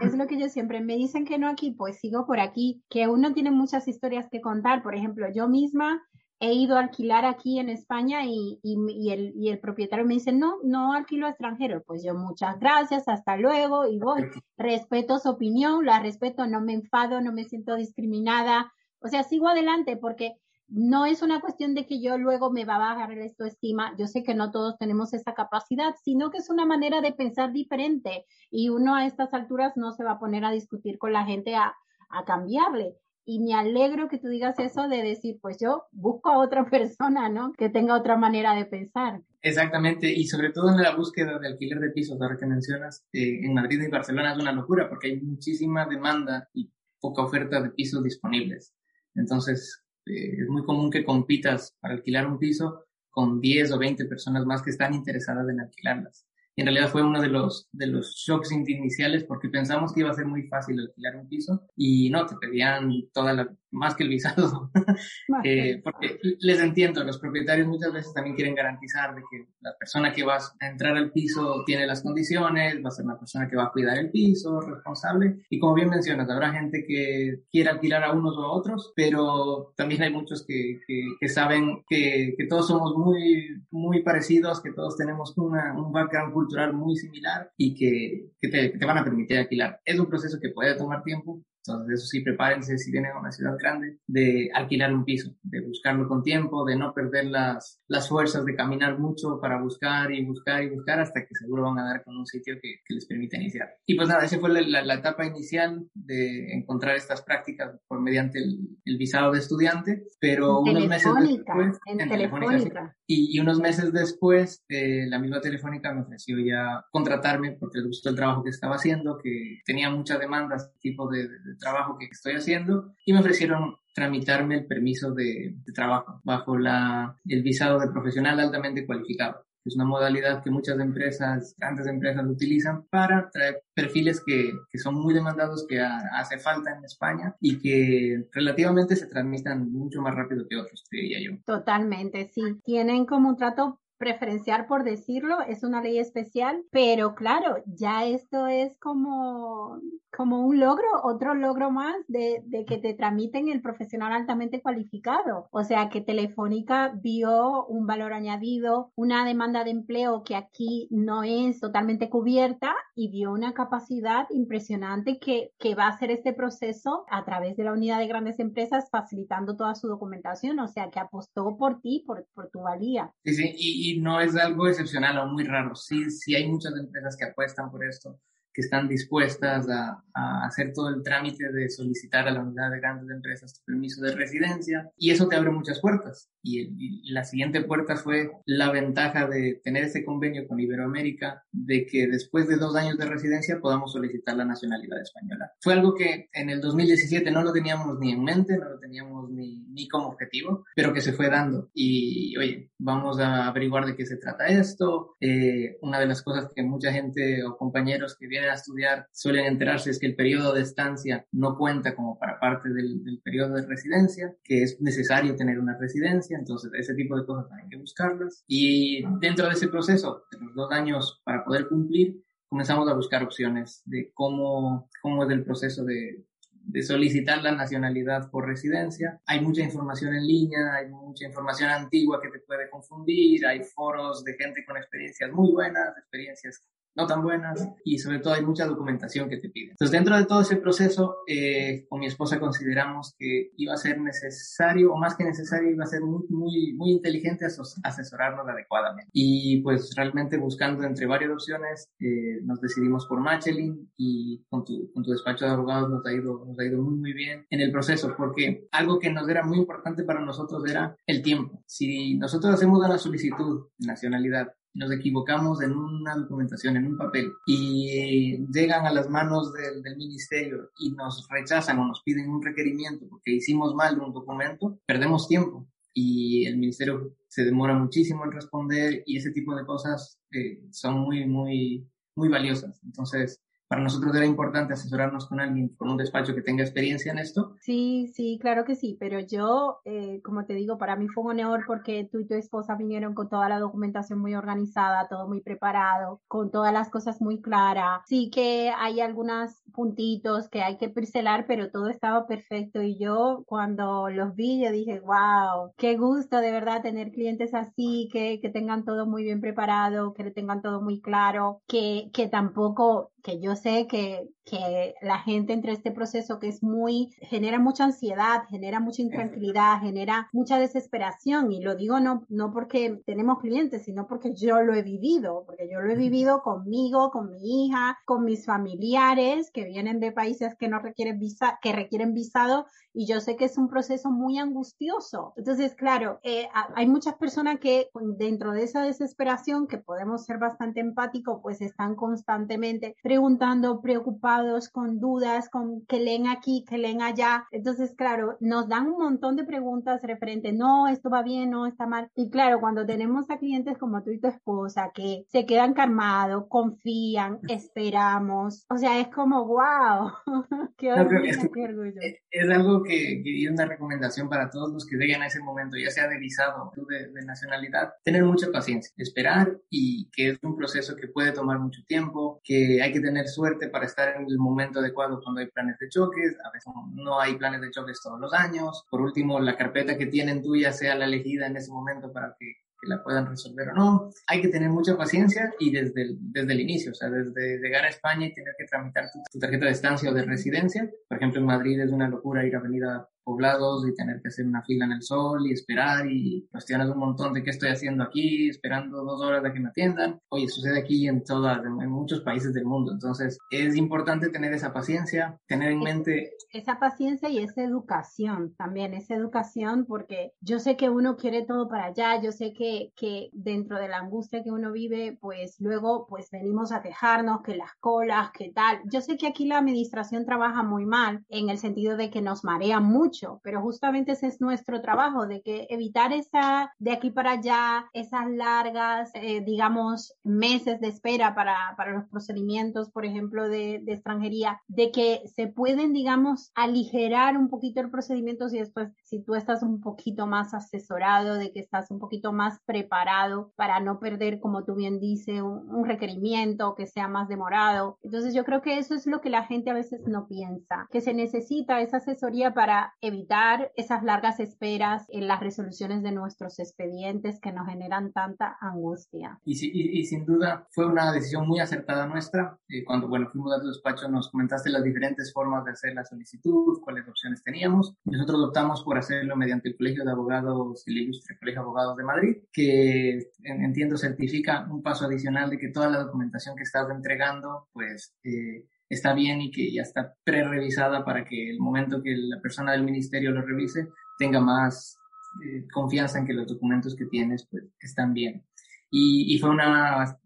Es 0.01 0.17
lo 0.17 0.27
que 0.27 0.37
yo 0.37 0.49
siempre 0.49 0.81
me 0.81 0.97
dicen 0.97 1.23
que 1.23 1.37
no 1.37 1.47
aquí, 1.47 1.71
pues 1.71 1.99
sigo 1.99 2.25
por 2.25 2.41
aquí, 2.41 2.83
que 2.89 3.07
uno 3.07 3.33
tiene 3.33 3.51
muchas 3.51 3.87
historias 3.87 4.27
que 4.29 4.41
contar. 4.41 4.83
Por 4.83 4.93
ejemplo, 4.93 5.27
yo 5.33 5.47
misma 5.47 6.01
he 6.39 6.53
ido 6.53 6.75
a 6.75 6.81
alquilar 6.81 7.23
aquí 7.23 7.59
en 7.59 7.69
España 7.69 8.25
y, 8.25 8.59
y, 8.61 8.77
y, 8.89 9.11
el, 9.11 9.33
y, 9.35 9.49
el, 9.49 9.59
propietario 9.59 10.05
me 10.05 10.15
dice, 10.15 10.33
no, 10.33 10.57
no 10.63 10.93
alquilo 10.93 11.29
extranjero. 11.29 11.83
Pues 11.85 12.03
yo 12.03 12.13
muchas 12.13 12.59
gracias, 12.59 13.07
hasta 13.07 13.37
luego 13.37 13.87
y 13.87 13.99
voy. 13.99 14.27
Respeto 14.57 15.19
su 15.19 15.29
opinión, 15.29 15.85
la 15.85 15.99
respeto, 15.99 16.45
no 16.45 16.59
me 16.59 16.73
enfado, 16.73 17.21
no 17.21 17.31
me 17.31 17.45
siento 17.45 17.75
discriminada. 17.75 18.73
O 18.99 19.07
sea, 19.07 19.23
sigo 19.23 19.47
adelante 19.47 19.97
porque 19.97 20.35
no 20.67 21.05
es 21.05 21.21
una 21.21 21.39
cuestión 21.39 21.75
de 21.75 21.85
que 21.85 22.01
yo 22.01 22.17
luego 22.17 22.51
me 22.51 22.65
va 22.65 22.75
a 22.75 22.93
bajar 22.93 23.11
el 23.11 23.21
autoestima. 23.21 23.95
Yo 23.97 24.07
sé 24.07 24.23
que 24.23 24.35
no 24.35 24.51
todos 24.51 24.77
tenemos 24.77 25.13
esa 25.13 25.33
capacidad, 25.33 25.95
sino 26.03 26.29
que 26.29 26.39
es 26.39 26.49
una 26.49 26.65
manera 26.65 27.01
de 27.01 27.13
pensar 27.13 27.53
diferente 27.53 28.25
y 28.51 28.69
uno 28.69 28.95
a 28.95 29.05
estas 29.05 29.33
alturas 29.33 29.77
no 29.77 29.93
se 29.93 30.03
va 30.03 30.13
a 30.13 30.19
poner 30.19 30.43
a 30.43 30.51
discutir 30.51 30.97
con 30.97 31.13
la 31.13 31.25
gente 31.25 31.55
a, 31.55 31.73
a 32.09 32.25
cambiarle 32.25 32.95
y 33.29 33.39
me 33.39 33.53
alegro 33.53 34.07
que 34.07 34.19
tú 34.19 34.29
digas 34.29 34.57
eso 34.57 34.87
de 34.87 35.03
decir, 35.03 35.37
pues 35.41 35.57
yo 35.59 35.83
busco 35.91 36.29
a 36.29 36.37
otra 36.37 36.65
persona, 36.69 37.27
¿no? 37.27 37.51
Que 37.51 37.69
tenga 37.69 37.95
otra 37.95 38.15
manera 38.15 38.55
de 38.55 38.65
pensar. 38.65 39.21
Exactamente, 39.41 40.09
y 40.09 40.25
sobre 40.25 40.51
todo 40.51 40.69
en 40.69 40.81
la 40.81 40.95
búsqueda 40.95 41.37
de 41.37 41.47
alquiler 41.47 41.79
de 41.79 41.91
pisos, 41.91 42.19
ahora 42.21 42.37
que 42.37 42.45
mencionas, 42.45 43.05
eh, 43.11 43.41
en 43.43 43.53
Madrid 43.53 43.81
y 43.81 43.91
Barcelona 43.91 44.31
es 44.31 44.39
una 44.39 44.53
locura 44.53 44.89
porque 44.89 45.07
hay 45.07 45.21
muchísima 45.21 45.85
demanda 45.85 46.49
y 46.53 46.71
poca 46.99 47.21
oferta 47.21 47.61
de 47.61 47.69
pisos 47.71 48.01
disponibles. 48.01 48.73
Entonces, 49.17 49.83
eh, 50.05 50.41
es 50.41 50.47
muy 50.49 50.63
común 50.63 50.89
que 50.89 51.03
compitas 51.03 51.75
para 51.79 51.95
alquilar 51.95 52.27
un 52.27 52.39
piso 52.39 52.85
con 53.09 53.41
10 53.41 53.71
o 53.71 53.79
20 53.79 54.05
personas 54.05 54.45
más 54.45 54.61
que 54.61 54.69
están 54.69 54.93
interesadas 54.93 55.49
en 55.49 55.59
alquilarlas. 55.59 56.25
Y 56.55 56.61
en 56.61 56.67
realidad 56.67 56.89
fue 56.89 57.03
uno 57.03 57.21
de 57.21 57.27
los, 57.27 57.67
de 57.71 57.87
los 57.87 58.15
shocks 58.15 58.51
iniciales 58.51 59.23
porque 59.25 59.49
pensamos 59.49 59.93
que 59.93 59.99
iba 59.99 60.09
a 60.09 60.15
ser 60.15 60.25
muy 60.25 60.47
fácil 60.47 60.79
alquilar 60.79 61.15
un 61.15 61.29
piso 61.29 61.67
y 61.75 62.09
no, 62.09 62.25
te 62.25 62.35
pedían 62.35 62.91
toda 63.13 63.33
la, 63.33 63.55
más 63.77 63.95
que 63.95 64.03
el 64.03 64.09
visado. 64.09 64.71
eh, 65.43 65.81
porque 65.83 66.19
les 66.39 66.59
entiendo, 66.59 67.03
los 67.03 67.19
propietarios 67.19 67.67
muchas 67.67 67.93
veces 67.93 68.13
también 68.13 68.35
quieren 68.35 68.55
garantizar 68.55 69.15
de 69.15 69.21
que 69.29 69.47
la 69.61 69.75
persona 69.77 70.11
que 70.11 70.23
va 70.23 70.37
a 70.37 70.67
entrar 70.67 70.95
al 70.95 71.11
piso 71.11 71.63
tiene 71.65 71.87
las 71.87 72.01
condiciones, 72.01 72.83
va 72.83 72.89
a 72.89 72.91
ser 72.91 73.05
una 73.05 73.19
persona 73.19 73.47
que 73.49 73.55
va 73.55 73.65
a 73.65 73.71
cuidar 73.71 73.97
el 73.97 74.11
piso, 74.11 74.59
responsable. 74.61 75.45
Y 75.49 75.59
como 75.59 75.75
bien 75.75 75.89
mencionas, 75.89 76.29
habrá 76.29 76.51
gente 76.51 76.85
que 76.87 77.43
quiere 77.51 77.69
alquilar 77.69 78.03
a 78.03 78.11
unos 78.11 78.37
o 78.37 78.43
a 78.43 78.51
otros, 78.51 78.93
pero 78.95 79.73
también 79.75 80.01
hay 80.03 80.11
muchos 80.11 80.45
que, 80.45 80.79
que, 80.87 81.07
que 81.19 81.29
saben 81.29 81.83
que, 81.87 82.33
que, 82.37 82.47
todos 82.47 82.67
somos 82.67 82.95
muy, 82.95 83.63
muy 83.71 84.03
parecidos, 84.03 84.61
que 84.61 84.73
todos 84.73 84.97
tenemos 84.97 85.37
una, 85.37 85.77
un 85.77 85.91
background 85.91 86.33
cultural 86.33 86.73
muy 86.73 86.95
similar 86.95 87.51
y 87.57 87.75
que, 87.75 88.31
que 88.39 88.49
te, 88.49 88.71
que 88.71 88.77
te 88.77 88.85
van 88.85 88.97
a 88.97 89.03
permitir 89.03 89.37
alquilar. 89.37 89.79
Es 89.85 89.99
un 89.99 90.07
proceso 90.07 90.39
que 90.41 90.49
puede 90.49 90.75
tomar 90.75 91.03
tiempo, 91.03 91.41
entonces, 91.67 91.99
eso 91.99 92.07
sí, 92.07 92.21
prepárense 92.21 92.77
si 92.77 92.91
vienen 92.91 93.11
a 93.11 93.19
una 93.19 93.31
ciudad 93.31 93.57
grande 93.59 93.99
de 94.07 94.49
alquilar 94.53 94.93
un 94.93 95.05
piso, 95.05 95.35
de 95.43 95.61
buscarlo 95.61 96.07
con 96.07 96.23
tiempo, 96.23 96.65
de 96.65 96.75
no 96.75 96.93
perder 96.93 97.25
las, 97.25 97.81
las 97.87 98.07
fuerzas, 98.07 98.45
de 98.45 98.55
caminar 98.55 98.99
mucho 98.99 99.39
para 99.41 99.61
buscar 99.61 100.11
y 100.11 100.25
buscar 100.25 100.63
y 100.63 100.69
buscar 100.69 100.99
hasta 100.99 101.21
que 101.21 101.35
seguro 101.35 101.63
van 101.63 101.79
a 101.79 101.85
dar 101.85 102.03
con 102.03 102.17
un 102.17 102.25
sitio 102.25 102.55
que, 102.61 102.77
que 102.85 102.93
les 102.93 103.05
permita 103.05 103.37
iniciar. 103.37 103.69
Y 103.85 103.95
pues 103.95 104.07
nada, 104.07 104.23
esa 104.23 104.39
fue 104.39 104.49
la, 104.49 104.61
la, 104.61 104.83
la, 104.83 104.95
etapa 104.95 105.25
inicial 105.25 105.85
de 105.93 106.53
encontrar 106.53 106.95
estas 106.95 107.21
prácticas 107.21 107.75
por 107.87 108.01
mediante 108.01 108.39
el, 108.39 108.57
el 108.85 108.97
visado 108.97 109.31
de 109.31 109.39
estudiante, 109.39 110.03
pero 110.19 110.63
en 110.65 110.77
unos 110.77 110.87
meses 110.87 111.13
después... 111.19 111.79
En, 111.85 112.01
en 112.01 112.09
telefónica. 112.09 112.95
Y, 113.05 113.37
y, 113.37 113.39
unos 113.39 113.59
meses 113.59 113.93
después, 113.93 114.65
eh, 114.69 115.05
la 115.07 115.19
misma 115.19 115.39
telefónica 115.39 115.93
me 115.93 116.01
ofreció 116.01 116.37
ya 116.39 116.85
contratarme 116.91 117.53
porque 117.53 117.77
les 117.77 117.87
gustó 117.87 118.09
el 118.09 118.15
trabajo 118.15 118.43
que 118.43 118.49
estaba 118.49 118.75
haciendo, 118.75 119.17
que 119.17 119.61
tenía 119.65 119.89
muchas 119.89 120.19
demandas, 120.19 120.71
tipo 120.79 121.09
de, 121.09 121.27
de, 121.27 121.56
trabajo 121.57 121.97
que 121.97 122.05
estoy 122.05 122.33
haciendo, 122.33 122.93
y 123.05 123.13
me 123.13 123.19
ofrecieron 123.19 123.75
tramitarme 123.93 124.55
el 124.55 124.67
permiso 124.67 125.11
de, 125.13 125.55
de 125.65 125.73
trabajo 125.73 126.21
bajo 126.23 126.57
la, 126.57 127.15
el 127.25 127.41
visado 127.41 127.79
de 127.79 127.91
profesional 127.91 128.39
altamente 128.39 128.85
cualificado. 128.85 129.43
Es 129.65 129.75
una 129.75 129.85
modalidad 129.85 130.41
que 130.43 130.49
muchas 130.49 130.79
empresas, 130.79 131.53
grandes 131.57 131.87
empresas 131.87 132.25
utilizan 132.25 132.85
para 132.89 133.29
traer 133.29 133.63
perfiles 133.73 134.23
que, 134.25 134.53
que 134.69 134.79
son 134.79 134.95
muy 134.95 135.13
demandados, 135.13 135.65
que 135.67 135.81
a, 135.81 135.97
hace 136.13 136.39
falta 136.39 136.73
en 136.77 136.85
España 136.85 137.35
y 137.41 137.59
que 137.59 138.29
relativamente 138.31 138.95
se 138.95 139.07
transmitan 139.07 139.69
mucho 139.69 140.01
más 140.01 140.15
rápido 140.15 140.45
que 140.47 140.55
otros, 140.55 140.85
diría 140.89 141.17
yo. 141.21 141.37
Totalmente, 141.45 142.29
sí. 142.33 142.61
Tienen 142.63 143.05
como 143.05 143.29
un 143.29 143.35
trato 143.35 143.81
preferenciar 143.97 144.67
por 144.67 144.83
decirlo, 144.83 145.41
es 145.41 145.63
una 145.63 145.81
ley 145.81 145.99
especial, 145.99 146.63
pero 146.71 147.15
claro, 147.15 147.63
ya 147.65 148.05
esto 148.05 148.47
es 148.47 148.77
como, 148.77 149.81
como 150.17 150.41
un 150.41 150.59
logro, 150.59 150.87
otro 151.03 151.35
logro 151.35 151.69
más 151.69 151.95
de, 152.07 152.43
que 152.67 152.79
te 152.79 152.95
tramiten 152.95 153.49
el 153.49 153.61
profesional 153.61 154.11
altamente 154.11 154.63
cualificado. 154.63 155.47
O 155.51 155.63
sea, 155.63 155.89
que 155.89 156.01
Telefónica 156.01 156.91
vio 156.95 157.67
un 157.67 157.85
valor 157.85 158.13
añadido, 158.13 158.91
una 158.95 159.23
demanda 159.25 159.63
de 159.63 159.69
empleo 159.69 160.23
que 160.23 160.35
aquí 160.35 160.87
no 160.89 161.21
es 161.21 161.59
totalmente 161.59 162.09
cubierta 162.09 162.73
y 162.95 163.11
vio 163.11 163.31
una 163.31 163.53
capacidad 163.53 164.25
impresionante 164.31 165.19
que, 165.19 165.51
que 165.59 165.75
va 165.75 165.85
a 165.85 165.89
hacer 165.89 166.09
este 166.09 166.33
proceso 166.33 167.05
a 167.11 167.23
través 167.23 167.55
de 167.55 167.65
la 167.65 167.73
unidad 167.73 167.99
de 167.99 168.07
grandes 168.07 168.39
empresas 168.39 168.89
facilitando 168.89 169.55
toda 169.55 169.75
su 169.75 169.87
documentación. 169.87 170.59
O 170.59 170.67
sea, 170.67 170.89
que 170.89 170.99
apostó 170.99 171.55
por 171.57 171.79
ti, 171.79 172.03
por, 172.07 172.25
por 172.33 172.49
tu 172.49 172.61
valía. 172.61 173.13
Sí, 173.23 173.35
sí, 173.35 173.53
y, 173.55 173.91
y 173.91 174.01
no 174.01 174.19
es 174.19 174.35
algo 174.35 174.67
excepcional 174.67 175.19
o 175.19 175.27
muy 175.27 175.43
raro. 175.43 175.75
Sí, 175.75 176.09
sí 176.09 176.33
hay 176.33 176.47
muchas 176.47 176.73
empresas 176.75 177.15
que 177.15 177.25
apuestan 177.25 177.69
por 177.69 177.85
esto, 177.85 178.17
que 178.57 178.61
están 178.61 178.87
dispuestas 178.87 179.69
a, 179.69 180.03
hacer 180.47 180.73
todo 180.73 180.89
el 180.89 181.03
trámite 181.03 181.51
de 181.51 181.69
solicitar 181.69 182.27
a 182.27 182.31
la 182.31 182.41
unidad 182.41 182.71
de 182.71 182.79
grandes 182.79 183.07
empresas 183.15 183.53
tu 183.53 183.63
permiso 183.63 184.01
de 184.01 184.15
residencia 184.15 184.89
y 184.97 185.11
eso 185.11 185.27
te 185.27 185.35
abre 185.35 185.51
muchas 185.51 185.79
puertas. 185.79 186.31
Y, 186.41 187.11
la 187.11 187.23
siguiente 187.23 187.61
puerta 187.61 187.97
fue 187.97 188.31
la 188.45 188.71
ventaja 188.71 189.27
de 189.27 189.61
tener 189.63 189.83
ese 189.83 190.03
convenio 190.03 190.47
con 190.47 190.59
Iberoamérica 190.59 191.43
de 191.51 191.85
que 191.85 192.07
después 192.07 192.47
de 192.47 192.55
dos 192.55 192.75
años 192.75 192.97
de 192.97 193.05
residencia 193.05 193.59
podamos 193.59 193.91
solicitar 193.91 194.35
la 194.35 194.45
nacionalidad 194.45 194.99
española. 195.01 195.51
Fue 195.61 195.73
algo 195.73 195.93
que 195.93 196.29
en 196.33 196.49
el 196.49 196.61
2017 196.61 197.29
no 197.29 197.43
lo 197.43 197.53
teníamos 197.53 197.99
ni 197.99 198.13
en 198.13 198.23
mente, 198.23 198.57
no 198.57 198.69
lo 198.69 198.79
teníamos 198.79 199.29
ni, 199.29 199.67
ni 199.67 199.87
como 199.87 200.07
objetivo, 200.07 200.65
pero 200.75 200.93
que 200.93 201.01
se 201.01 201.13
fue 201.13 201.29
dando. 201.29 201.69
Y 201.75 202.35
oye, 202.37 202.71
vamos 202.79 203.19
a 203.19 203.47
averiguar 203.47 203.85
de 203.85 203.95
qué 203.95 204.07
se 204.07 204.17
trata 204.17 204.47
esto. 204.47 205.15
Eh, 205.21 205.77
una 205.81 205.99
de 205.99 206.07
las 206.07 206.23
cosas 206.23 206.49
que 206.55 206.63
mucha 206.63 206.91
gente 206.91 207.43
o 207.43 207.55
compañeros 207.55 208.17
que 208.17 208.25
vienen 208.25 208.46
a 208.49 208.53
estudiar 208.53 209.07
suelen 209.11 209.45
enterarse 209.45 209.89
es 209.89 209.99
que 209.99 210.07
el 210.07 210.15
periodo 210.15 210.53
de 210.53 210.61
estancia 210.61 211.25
no 211.31 211.57
cuenta 211.57 211.95
como 211.95 212.17
para 212.17 212.39
parte 212.39 212.69
del, 212.69 213.21
periodo 213.23 213.55
de 213.55 213.65
residencia, 213.65 214.33
que 214.43 214.63
es 214.63 214.79
necesario 214.81 215.35
tener 215.35 215.59
una 215.59 215.77
residencia, 215.77 216.37
entonces 216.37 216.71
ese 216.73 216.93
tipo 216.93 217.17
de 217.17 217.25
cosas 217.25 217.51
hay 217.51 217.69
que 217.69 217.77
buscarlas. 217.77 218.43
Y 218.47 219.03
dentro 219.19 219.47
de 219.47 219.53
ese 219.53 219.67
proceso, 219.67 220.23
de 220.31 220.39
los 220.39 220.55
dos 220.55 220.71
años 220.71 221.21
para 221.23 221.43
poder 221.43 221.67
cumplir, 221.67 222.21
comenzamos 222.49 222.89
a 222.89 222.93
buscar 222.93 223.23
opciones 223.23 223.81
de 223.85 224.11
cómo, 224.13 224.89
cómo 225.01 225.25
es 225.25 225.31
el 225.31 225.43
proceso 225.43 225.83
de, 225.83 226.25
de 226.67 226.83
solicitar 226.83 227.41
la 227.41 227.53
nacionalidad 227.53 228.29
por 228.29 228.45
residencia. 228.45 229.21
Hay 229.25 229.41
mucha 229.41 229.61
información 229.61 230.13
en 230.13 230.27
línea, 230.27 230.75
hay 230.75 230.89
mucha 230.89 231.25
información 231.25 231.69
antigua 231.69 232.21
que 232.21 232.29
te 232.29 232.39
puede 232.39 232.69
confundir, 232.69 233.45
hay 233.45 233.63
foros 233.63 234.23
de 234.23 234.33
gente 234.33 234.65
con 234.65 234.75
experiencias 234.75 235.31
muy 235.31 235.51
buenas, 235.51 235.97
experiencias 235.97 236.67
no 236.97 237.07
tan 237.07 237.21
buenas 237.21 237.69
y 237.83 237.99
sobre 237.99 238.19
todo 238.19 238.33
hay 238.33 238.43
mucha 238.43 238.65
documentación 238.65 239.29
que 239.29 239.37
te 239.37 239.49
piden. 239.49 239.71
Entonces 239.71 239.91
dentro 239.91 240.17
de 240.17 240.25
todo 240.25 240.41
ese 240.41 240.57
proceso 240.57 241.17
eh, 241.27 241.85
con 241.87 241.99
mi 241.99 242.07
esposa 242.07 242.39
consideramos 242.39 243.15
que 243.17 243.51
iba 243.57 243.73
a 243.73 243.77
ser 243.77 244.01
necesario 244.01 244.91
o 244.91 244.97
más 244.97 245.15
que 245.15 245.23
necesario 245.23 245.69
iba 245.69 245.83
a 245.83 245.87
ser 245.87 246.01
muy 246.01 246.25
muy 246.29 246.73
muy 246.73 246.91
inteligente 246.91 247.45
asesorarnos 247.83 248.47
adecuadamente 248.47 249.09
y 249.13 249.61
pues 249.61 249.93
realmente 249.95 250.37
buscando 250.37 250.83
entre 250.83 251.05
varias 251.05 251.31
opciones 251.31 251.89
eh, 251.99 252.39
nos 252.43 252.59
decidimos 252.59 253.05
por 253.05 253.19
Machelin 253.19 253.91
y 253.95 254.43
con 254.49 254.65
tu, 254.65 254.91
con 254.93 255.03
tu 255.03 255.11
despacho 255.11 255.45
de 255.45 255.51
abogados 255.51 255.89
nos 255.89 256.05
ha 256.05 256.13
ido 256.13 256.45
nos 256.45 256.57
ha 256.59 256.65
ido 256.65 256.81
muy 256.81 256.95
muy 256.95 257.13
bien 257.13 257.45
en 257.49 257.61
el 257.61 257.71
proceso 257.71 258.13
porque 258.17 258.67
algo 258.71 258.99
que 258.99 259.11
nos 259.11 259.29
era 259.29 259.43
muy 259.43 259.59
importante 259.59 260.03
para 260.03 260.21
nosotros 260.21 260.63
era 260.67 260.95
el 261.05 261.21
tiempo. 261.21 261.61
Si 261.65 262.17
nosotros 262.17 262.53
hacemos 262.53 262.83
una 262.83 262.97
solicitud 262.97 263.67
de 263.77 263.87
nacionalidad 263.87 264.53
nos 264.77 264.91
equivocamos 264.91 265.61
en 265.61 265.73
una 265.73 266.15
documentación, 266.15 266.77
en 266.77 266.85
un 266.85 266.97
papel, 266.97 267.33
y 267.45 268.37
llegan 268.51 268.85
a 268.85 268.93
las 268.93 269.09
manos 269.09 269.51
del, 269.53 269.83
ministerio 269.97 270.69
y 270.79 270.91
nos 270.91 271.27
rechazan 271.29 271.79
o 271.79 271.87
nos 271.87 272.03
piden 272.03 272.29
un 272.29 272.43
requerimiento 272.43 273.07
porque 273.09 273.33
hicimos 273.33 273.73
mal 273.73 273.99
un 273.99 274.13
documento, 274.13 274.79
perdemos 274.85 275.27
tiempo 275.27 275.67
y 275.93 276.45
el 276.45 276.57
ministerio 276.57 277.15
se 277.27 277.43
demora 277.43 277.73
muchísimo 277.73 278.23
en 278.25 278.31
responder 278.31 279.03
y 279.07 279.17
ese 279.17 279.31
tipo 279.31 279.55
de 279.55 279.65
cosas 279.65 280.19
eh, 280.31 280.61
son 280.71 280.99
muy, 280.99 281.25
muy, 281.25 281.87
muy 282.15 282.29
valiosas. 282.29 282.79
Entonces, 282.83 283.41
para 283.67 283.81
nosotros 283.81 284.15
era 284.15 284.25
importante 284.25 284.73
asesorarnos 284.73 285.27
con 285.27 285.39
alguien, 285.39 285.69
con 285.69 285.89
un 285.89 285.97
despacho 285.97 286.33
que 286.33 286.41
tenga 286.41 286.63
experiencia 286.63 287.11
en 287.11 287.19
esto. 287.19 287.55
Sí, 287.59 288.11
sí, 288.13 288.37
claro 288.41 288.63
que 288.63 288.75
sí, 288.75 288.95
pero 288.99 289.19
yo, 289.19 289.79
eh, 289.85 290.21
como 290.23 290.45
te 290.45 290.53
digo, 290.53 290.77
para 290.77 290.95
mí 290.95 291.07
fue 291.07 291.25
un 291.25 291.31
honor 291.31 291.63
porque 291.67 292.07
tú 292.09 292.19
y 292.19 292.25
tu 292.25 292.35
esposa 292.35 292.75
vinieron 292.75 293.13
con 293.13 293.29
toda 293.29 293.49
la 293.49 293.59
documentación 293.59 294.19
muy 294.19 294.35
organizada, 294.35 295.07
todo 295.09 295.27
muy 295.27 295.41
preparado, 295.41 296.21
con 296.27 296.51
todas 296.51 296.71
las 296.71 296.89
cosas 296.89 297.21
muy 297.21 297.41
claras. 297.41 298.01
Sí 298.05 298.29
que 298.29 298.71
hay 298.75 299.01
algunos 299.01 299.61
puntitos 299.73 300.49
que 300.49 300.61
hay 300.61 300.77
que 300.77 300.89
pincelar, 300.89 301.45
pero 301.47 301.69
todo 301.69 301.89
estaba 301.89 302.25
perfecto 302.25 302.81
y 302.81 302.97
yo 302.97 303.43
cuando 303.45 304.09
los 304.09 304.35
vi, 304.35 304.63
yo 304.63 304.71
dije, 304.71 304.99
wow, 305.01 305.73
qué 305.77 305.97
gusto 305.97 306.37
de 306.37 306.51
verdad 306.51 306.81
tener 306.81 307.11
clientes 307.11 307.53
así, 307.53 308.09
que, 308.11 308.39
que 308.41 308.49
tengan 308.49 308.85
todo 308.85 309.05
muy 309.05 309.23
bien 309.23 309.41
preparado, 309.41 310.13
que 310.13 310.23
le 310.23 310.31
tengan 310.31 310.61
todo 310.61 310.81
muy 310.81 311.01
claro, 311.01 311.61
que, 311.67 312.09
que 312.13 312.27
tampoco 312.27 313.11
que 313.27 313.41
yo 313.41 313.57
sé 313.57 313.87
que, 313.87 314.29
que 314.45 314.95
la 315.01 315.19
gente 315.19 315.51
entre 315.51 315.73
este 315.73 315.91
proceso 315.91 316.39
que 316.39 316.47
es 316.47 316.63
muy, 316.63 317.09
genera 317.19 317.59
mucha 317.59 317.83
ansiedad, 317.83 318.43
genera 318.49 318.79
mucha 318.79 319.01
intranquilidad, 319.01 319.81
genera 319.81 320.29
mucha 320.31 320.57
desesperación. 320.57 321.51
Y 321.51 321.61
lo 321.61 321.75
digo 321.75 321.99
no, 321.99 322.25
no 322.29 322.53
porque 322.53 323.01
tenemos 323.05 323.39
clientes, 323.39 323.83
sino 323.83 324.07
porque 324.07 324.33
yo 324.33 324.61
lo 324.61 324.73
he 324.73 324.81
vivido, 324.81 325.43
porque 325.45 325.67
yo 325.69 325.81
lo 325.81 325.91
he 325.91 325.97
vivido 325.97 326.41
conmigo, 326.41 327.11
con 327.11 327.29
mi 327.29 327.65
hija, 327.65 327.99
con 328.05 328.23
mis 328.23 328.45
familiares 328.45 329.51
que 329.51 329.65
vienen 329.65 329.99
de 329.99 330.13
países 330.13 330.55
que 330.57 330.69
no 330.69 330.79
requieren 330.79 331.19
visa, 331.19 331.59
que 331.61 331.73
requieren 331.73 332.13
visado 332.13 332.65
y 332.99 333.05
yo 333.05 333.21
sé 333.21 333.35
que 333.35 333.45
es 333.45 333.59
un 333.59 333.69
proceso 333.69 334.09
muy 334.09 334.39
angustioso. 334.39 335.33
Entonces, 335.35 335.75
claro, 335.75 336.19
eh, 336.23 336.49
hay 336.73 336.87
muchas 336.87 337.13
personas 337.13 337.59
que 337.59 337.91
dentro 338.17 338.53
de 338.53 338.63
esa 338.63 338.81
desesperación, 338.81 339.67
que 339.67 339.77
podemos 339.77 340.25
ser 340.25 340.39
bastante 340.39 340.79
empáticos, 340.79 341.39
pues 341.43 341.61
están 341.61 341.95
constantemente 341.95 342.95
preguntando, 343.17 343.81
preocupados, 343.81 344.69
con 344.69 344.99
dudas, 344.99 345.49
con 345.49 345.83
que 345.87 345.99
leen 345.99 346.27
aquí, 346.27 346.63
que 346.69 346.77
leen 346.77 347.01
allá. 347.01 347.47
Entonces, 347.51 347.95
claro, 347.97 348.37
nos 348.41 348.69
dan 348.69 348.89
un 348.89 348.99
montón 348.99 349.35
de 349.35 349.43
preguntas 349.43 350.03
referente, 350.03 350.53
no, 350.53 350.87
esto 350.87 351.09
va 351.09 351.23
bien, 351.23 351.49
no, 351.49 351.65
está 351.65 351.87
mal. 351.87 352.11
Y 352.15 352.29
claro, 352.29 352.59
cuando 352.59 352.85
tenemos 352.85 353.27
a 353.31 353.39
clientes 353.39 353.75
como 353.79 354.03
tú 354.03 354.11
y 354.11 354.19
tu 354.19 354.27
esposa 354.27 354.91
que 354.93 355.25
se 355.29 355.47
quedan 355.47 355.73
calmados, 355.73 356.45
confían, 356.47 357.39
esperamos, 357.49 358.67
o 358.69 358.77
sea, 358.77 358.99
es 358.99 359.07
como, 359.07 359.47
wow, 359.47 360.11
qué 360.77 360.93
orgullo, 360.93 361.51
qué 361.51 361.63
orgullo. 361.63 362.01
Es 362.29 362.49
algo 362.51 362.83
que, 362.83 363.23
que 363.23 363.49
una 363.49 363.65
recomendación 363.65 364.29
para 364.29 364.51
todos 364.51 364.71
los 364.71 364.85
que 364.85 364.95
lleguen 364.95 365.23
a 365.23 365.27
ese 365.27 365.39
momento, 365.39 365.75
ya 365.75 365.89
sea 365.89 366.07
de 366.07 366.19
visado 366.19 366.71
o 366.77 366.85
de, 366.85 367.07
de 367.11 367.25
nacionalidad, 367.25 367.93
tener 368.03 368.23
mucha 368.23 368.51
paciencia, 368.51 368.93
esperar 368.97 369.57
y 369.71 370.07
que 370.11 370.29
es 370.29 370.39
un 370.43 370.55
proceso 370.55 370.95
que 370.95 371.07
puede 371.07 371.31
tomar 371.31 371.57
mucho 371.57 371.81
tiempo, 371.87 372.41
que 372.43 372.79
hay 372.83 372.91
que 372.91 372.96
tener 373.01 373.27
suerte 373.27 373.69
para 373.69 373.85
estar 373.85 374.15
en 374.15 374.27
el 374.27 374.37
momento 374.37 374.79
adecuado 374.79 375.21
cuando 375.21 375.41
hay 375.41 375.47
planes 375.47 375.77
de 375.79 375.89
choques, 375.89 376.37
a 376.43 376.51
veces 376.51 376.73
no 376.93 377.19
hay 377.19 377.35
planes 377.35 377.61
de 377.61 377.71
choques 377.71 378.01
todos 378.01 378.19
los 378.19 378.33
años, 378.33 378.85
por 378.89 379.01
último, 379.01 379.39
la 379.39 379.57
carpeta 379.57 379.97
que 379.97 380.07
tienen 380.07 380.41
tuya 380.41 380.71
sea 380.73 380.95
la 380.95 381.05
elegida 381.05 381.47
en 381.47 381.57
ese 381.57 381.71
momento 381.71 382.11
para 382.11 382.35
que 382.39 382.53
que 382.81 382.87
la 382.87 383.03
puedan 383.03 383.27
resolver 383.27 383.69
o 383.69 383.73
no. 383.73 384.09
Hay 384.27 384.41
que 384.41 384.49
tener 384.49 384.69
mucha 384.69 384.95
paciencia 384.95 385.53
y 385.59 385.71
desde 385.71 386.01
el, 386.03 386.17
desde 386.19 386.53
el 386.53 386.59
inicio, 386.59 386.91
o 386.91 386.95
sea, 386.95 387.09
desde 387.09 387.57
llegar 387.59 387.85
a 387.85 387.89
España 387.89 388.27
y 388.27 388.33
tener 388.33 388.53
que 388.57 388.65
tramitar 388.65 389.11
tu, 389.11 389.19
tu 389.31 389.39
tarjeta 389.39 389.65
de 389.65 389.71
estancia 389.71 390.09
o 390.09 390.13
de 390.13 390.23
residencia. 390.23 390.89
Por 391.07 391.17
ejemplo, 391.17 391.39
en 391.39 391.47
Madrid 391.47 391.79
es 391.79 391.91
una 391.91 392.07
locura 392.07 392.45
ir 392.45 392.55
a 392.55 392.59
Avenida 392.59 393.09
poblados 393.27 393.85
y 393.85 393.93
tener 393.93 394.21
que 394.21 394.29
hacer 394.29 394.47
una 394.47 394.63
fila 394.63 394.85
en 394.85 394.93
el 394.93 395.03
sol 395.03 395.45
y 395.45 395.51
esperar 395.51 396.09
y 396.09 396.47
cuestiones 396.49 396.87
un 396.87 396.97
montón 396.97 397.33
de 397.33 397.43
qué 397.43 397.49
estoy 397.49 397.69
haciendo 397.69 398.05
aquí, 398.05 398.47
esperando 398.47 399.03
dos 399.03 399.21
horas 399.21 399.43
de 399.43 399.51
que 399.51 399.59
me 399.59 399.67
atiendan. 399.67 400.21
Oye, 400.29 400.47
sucede 400.47 400.79
aquí 400.79 401.09
en 401.09 401.25
todas, 401.25 401.59
en 401.65 401.89
muchos 401.89 402.21
países 402.21 402.53
del 402.53 402.63
mundo. 402.63 402.93
Entonces, 402.93 403.37
es 403.51 403.75
importante 403.75 404.29
tener 404.29 404.53
esa 404.53 404.71
paciencia, 404.71 405.37
tener 405.45 405.73
en 405.73 405.79
mente... 405.81 406.31
Esa 406.53 406.79
paciencia 406.79 407.29
y 407.29 407.39
esa 407.39 407.61
educación 407.63 408.55
también, 408.57 408.93
esa 408.93 409.15
educación 409.15 409.85
porque 409.85 410.31
yo 410.39 410.59
sé 410.59 410.77
que 410.77 410.89
uno 410.89 411.17
quiere 411.17 411.45
todo 411.45 411.67
para 411.67 411.87
allá, 411.87 412.21
yo 412.21 412.31
sé 412.31 412.53
que, 412.53 412.93
que 412.95 413.29
dentro 413.33 413.77
de 413.77 413.89
la 413.89 413.97
angustia 413.97 414.41
que 414.41 414.51
uno 414.51 414.71
vive, 414.71 415.17
pues 415.19 415.57
luego 415.59 416.07
pues 416.07 416.29
venimos 416.31 416.71
a 416.71 416.81
quejarnos 416.81 417.41
que 417.41 417.57
las 417.57 417.71
colas, 417.81 418.31
que 418.31 418.53
tal. 418.53 418.79
Yo 418.85 419.01
sé 419.01 419.17
que 419.17 419.27
aquí 419.27 419.45
la 419.45 419.57
administración 419.57 420.25
trabaja 420.25 420.63
muy 420.63 420.85
mal 420.85 421.25
en 421.27 421.49
el 421.49 421.57
sentido 421.57 421.97
de 421.97 422.09
que 422.09 422.21
nos 422.21 422.45
marea 422.45 422.79
mucho 422.79 423.16
pero 423.43 423.61
justamente 423.61 424.13
ese 424.13 424.27
es 424.27 424.41
nuestro 424.41 424.81
trabajo, 424.81 425.27
de 425.27 425.41
que 425.41 425.67
evitar 425.69 426.13
esa 426.13 426.73
de 426.79 426.91
aquí 426.91 427.11
para 427.11 427.31
allá, 427.31 427.85
esas 427.93 428.29
largas, 428.29 429.11
eh, 429.13 429.41
digamos, 429.41 430.13
meses 430.23 430.79
de 430.79 430.87
espera 430.87 431.35
para, 431.35 431.55
para 431.77 431.93
los 431.93 432.05
procedimientos, 432.05 432.89
por 432.91 433.05
ejemplo, 433.05 433.47
de, 433.49 433.81
de, 433.83 433.93
extranjería, 433.93 434.61
de 434.67 434.91
que 434.91 435.21
se 435.35 435.47
pueden, 435.47 435.93
digamos, 435.93 436.51
aligerar 436.55 437.37
un 437.37 437.49
poquito 437.49 437.81
el 437.81 437.89
procedimiento 437.89 438.49
si 438.49 438.59
después, 438.59 438.89
si 439.03 439.21
tú 439.23 439.35
estás 439.35 439.63
un 439.63 439.81
poquito 439.81 440.27
más 440.27 440.53
asesorado, 440.53 441.35
de 441.35 441.51
que 441.51 441.59
estás 441.59 441.89
un 441.91 441.99
poquito 441.99 442.33
más 442.33 442.59
preparado 442.65 443.51
para 443.55 443.79
no 443.79 443.99
perder, 443.99 444.39
como 444.39 444.63
tú 444.63 444.75
bien 444.75 444.99
dices, 444.99 445.41
un, 445.41 445.69
un 445.69 445.85
requerimiento 445.85 446.75
que 446.75 446.87
sea 446.87 447.07
más 447.07 447.27
demorado. 447.27 447.97
Entonces 448.03 448.33
yo 448.33 448.43
creo 448.43 448.61
que 448.61 448.77
eso 448.77 448.93
es 448.95 449.07
lo 449.07 449.21
que 449.21 449.29
la 449.29 449.43
gente 449.43 449.69
a 449.69 449.73
veces 449.73 450.01
no 450.05 450.27
piensa, 450.27 450.87
que 450.91 451.01
se 451.01 451.13
necesita 451.13 451.81
esa 451.81 451.97
asesoría 451.97 452.53
para 452.53 452.93
evitar 453.07 453.71
esas 453.75 454.03
largas 454.03 454.39
esperas 454.39 455.05
en 455.09 455.27
las 455.27 455.39
resoluciones 455.39 456.03
de 456.03 456.11
nuestros 456.11 456.59
expedientes 456.59 457.39
que 457.39 457.51
nos 457.51 457.67
generan 457.67 458.11
tanta 458.11 458.57
angustia. 458.61 459.39
Y, 459.43 460.03
sin 460.05 460.25
duda 460.25 460.67
fue 460.71 460.85
una 460.85 461.11
decisión 461.11 461.47
muy 461.47 461.59
acertada 461.59 462.07
nuestra. 462.07 462.57
Eh, 462.69 462.83
cuando 462.85 463.07
bueno, 463.07 463.27
fuimos 463.29 463.53
a 463.55 463.61
tu 463.61 463.67
despacho 463.67 464.07
nos 464.07 464.29
comentaste 464.29 464.69
las 464.69 464.83
diferentes 464.83 465.31
formas 465.33 465.65
de 465.65 465.71
hacer 465.71 465.93
la 465.93 466.05
solicitud, 466.05 466.79
cuáles 466.81 467.07
opciones 467.07 467.43
teníamos. 467.43 467.95
Nosotros 468.05 468.39
optamos 468.47 468.83
por 468.83 468.97
hacerlo 468.97 469.35
mediante 469.35 469.69
el 469.69 469.77
Colegio 469.77 470.03
de 470.03 470.11
Abogados, 470.11 470.83
el 470.87 470.97
Ilustre 470.97 471.37
Colegio 471.39 471.61
de 471.61 471.65
Abogados 471.65 471.97
de 471.97 472.03
Madrid, 472.03 472.37
que 472.51 473.31
entiendo 473.43 473.97
certifica 473.97 474.67
un 474.69 474.81
paso 474.81 475.05
adicional 475.05 475.49
de 475.49 475.57
que 475.57 475.69
toda 475.69 475.89
la 475.89 476.03
documentación 476.03 476.55
que 476.55 476.63
estás 476.63 476.89
entregando 476.89 477.67
pues 477.73 478.13
eh, 478.23 478.65
está 478.89 479.13
bien 479.13 479.41
y 479.41 479.51
que 479.51 479.71
ya 479.71 479.81
está 479.81 480.15
pre-revisada 480.23 481.03
para 481.03 481.25
que 481.25 481.49
el 481.49 481.59
momento 481.59 482.01
que 482.01 482.15
la 482.15 482.39
persona 482.41 482.71
del 482.71 482.83
ministerio 482.83 483.31
lo 483.31 483.41
revise 483.41 483.89
tenga 484.17 484.39
más 484.39 484.97
eh, 485.43 485.67
confianza 485.71 486.19
en 486.19 486.25
que 486.25 486.33
los 486.33 486.47
documentos 486.47 486.95
que 486.95 487.05
tienes 487.05 487.47
pues 487.49 487.63
están 487.79 488.13
bien. 488.13 488.45
Y, 488.89 489.35
y 489.35 489.39
fue 489.39 489.49
una 489.49 490.17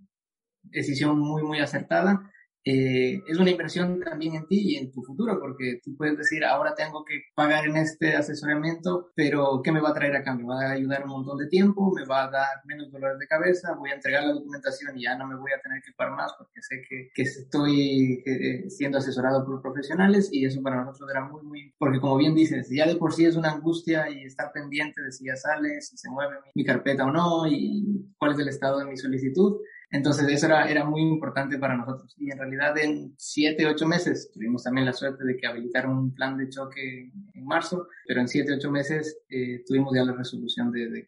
decisión 0.64 1.20
muy, 1.20 1.44
muy 1.44 1.60
acertada 1.60 2.31
eh, 2.64 3.20
es 3.28 3.40
una 3.40 3.50
inversión 3.50 4.00
también 4.02 4.36
en 4.36 4.48
ti 4.48 4.74
y 4.74 4.76
en 4.78 4.92
tu 4.92 5.02
futuro, 5.02 5.40
porque 5.40 5.80
tú 5.84 5.96
puedes 5.98 6.18
decir, 6.18 6.46
ahora 6.46 6.76
tengo 6.76 7.04
que 7.04 7.22
pagar 7.34 7.66
en 7.66 7.78
este 7.78 8.16
asesoramiento, 8.16 9.12
pero 9.16 9.62
¿qué 9.64 9.72
me 9.72 9.82
va 9.82 9.90
a 9.90 9.94
traer 9.94 10.16
a 10.16 10.24
cambio? 10.24 10.48
Me 10.48 10.54
va 10.54 10.62
a 10.62 10.72
ayudar 10.72 11.04
un 11.04 11.10
montón 11.10 11.38
de 11.40 11.48
tiempo, 11.48 11.92
me 11.96 12.06
va 12.06 12.26
a 12.26 12.32
dar 12.32 12.48
menos 12.66 12.92
dolores 12.92 13.18
de 13.18 13.28
cabeza, 13.28 13.76
voy 13.76 13.90
a 13.90 13.96
entregar 13.96 14.24
la 14.24 14.34
documentación 14.34 14.98
y 14.98 15.04
ya 15.04 15.18
no 15.18 15.28
me 15.28 15.36
voy 15.36 15.52
a 15.52 15.62
tener 15.62 15.82
que 15.82 15.92
pagar 15.94 16.16
más 16.16 16.34
porque 16.38 16.62
sé 16.62 16.82
que, 16.88 17.10
que 17.14 17.22
estoy 17.24 18.24
eh, 18.26 18.70
siendo 18.70 19.00
asesorado 19.00 19.44
por 19.46 19.62
profesionales 19.62 20.30
y 20.32 20.46
eso 20.46 20.62
para 20.62 20.84
nosotros 20.84 21.10
era 21.10 21.26
muy, 21.26 21.42
muy, 21.44 21.74
porque 21.80 22.00
como 22.00 22.18
bien 22.18 22.36
dices, 22.36 22.70
ya 22.70 22.86
de 22.86 22.96
por 22.96 23.14
sí 23.14 23.26
es 23.26 23.36
una 23.36 23.52
angustia 23.52 24.10
y 24.10 24.24
estar 24.26 24.52
pendiente 24.52 25.02
de 25.02 25.12
si 25.12 25.26
ya 25.26 25.36
sale, 25.36 25.82
si 25.82 25.98
se 25.98 26.10
mueve 26.10 26.36
mi 26.54 26.64
carpeta 26.64 27.06
o 27.06 27.12
no 27.12 27.48
y 27.48 28.14
cuál 28.20 28.34
es 28.34 28.40
el 28.40 28.50
estado 28.50 28.80
de 28.80 28.86
mi 28.86 28.98
solicitud 28.98 29.58
entonces 29.92 30.28
eso 30.30 30.46
era, 30.46 30.70
era 30.70 30.86
muy 30.86 31.02
importante 31.02 31.58
para 31.58 31.76
nosotros. 31.76 32.16
Y 32.18 32.32
en 32.32 32.38
realidad 32.38 32.78
en 32.78 33.14
siete, 33.18 33.66
ocho 33.66 33.88
meses 33.88 34.32
tuvimos 34.34 34.64
también 34.64 34.86
la 34.86 34.94
suerte 34.94 35.24
de 35.26 35.38
que 35.38 35.48
habilitaron 35.48 35.98
un 35.98 36.14
plan 36.14 36.38
de 36.38 36.50
choque 36.50 37.12
en 37.34 37.46
marzo, 37.46 37.88
pero 38.08 38.22
en 38.22 38.28
siete, 38.28 38.54
ocho 38.54 38.72
meses 38.72 39.20
eh, 39.30 39.64
tuvimos 39.68 39.94
ya 39.94 40.04
la 40.04 40.14
resolución 40.14 40.72
de, 40.72 40.90
de 40.90 41.08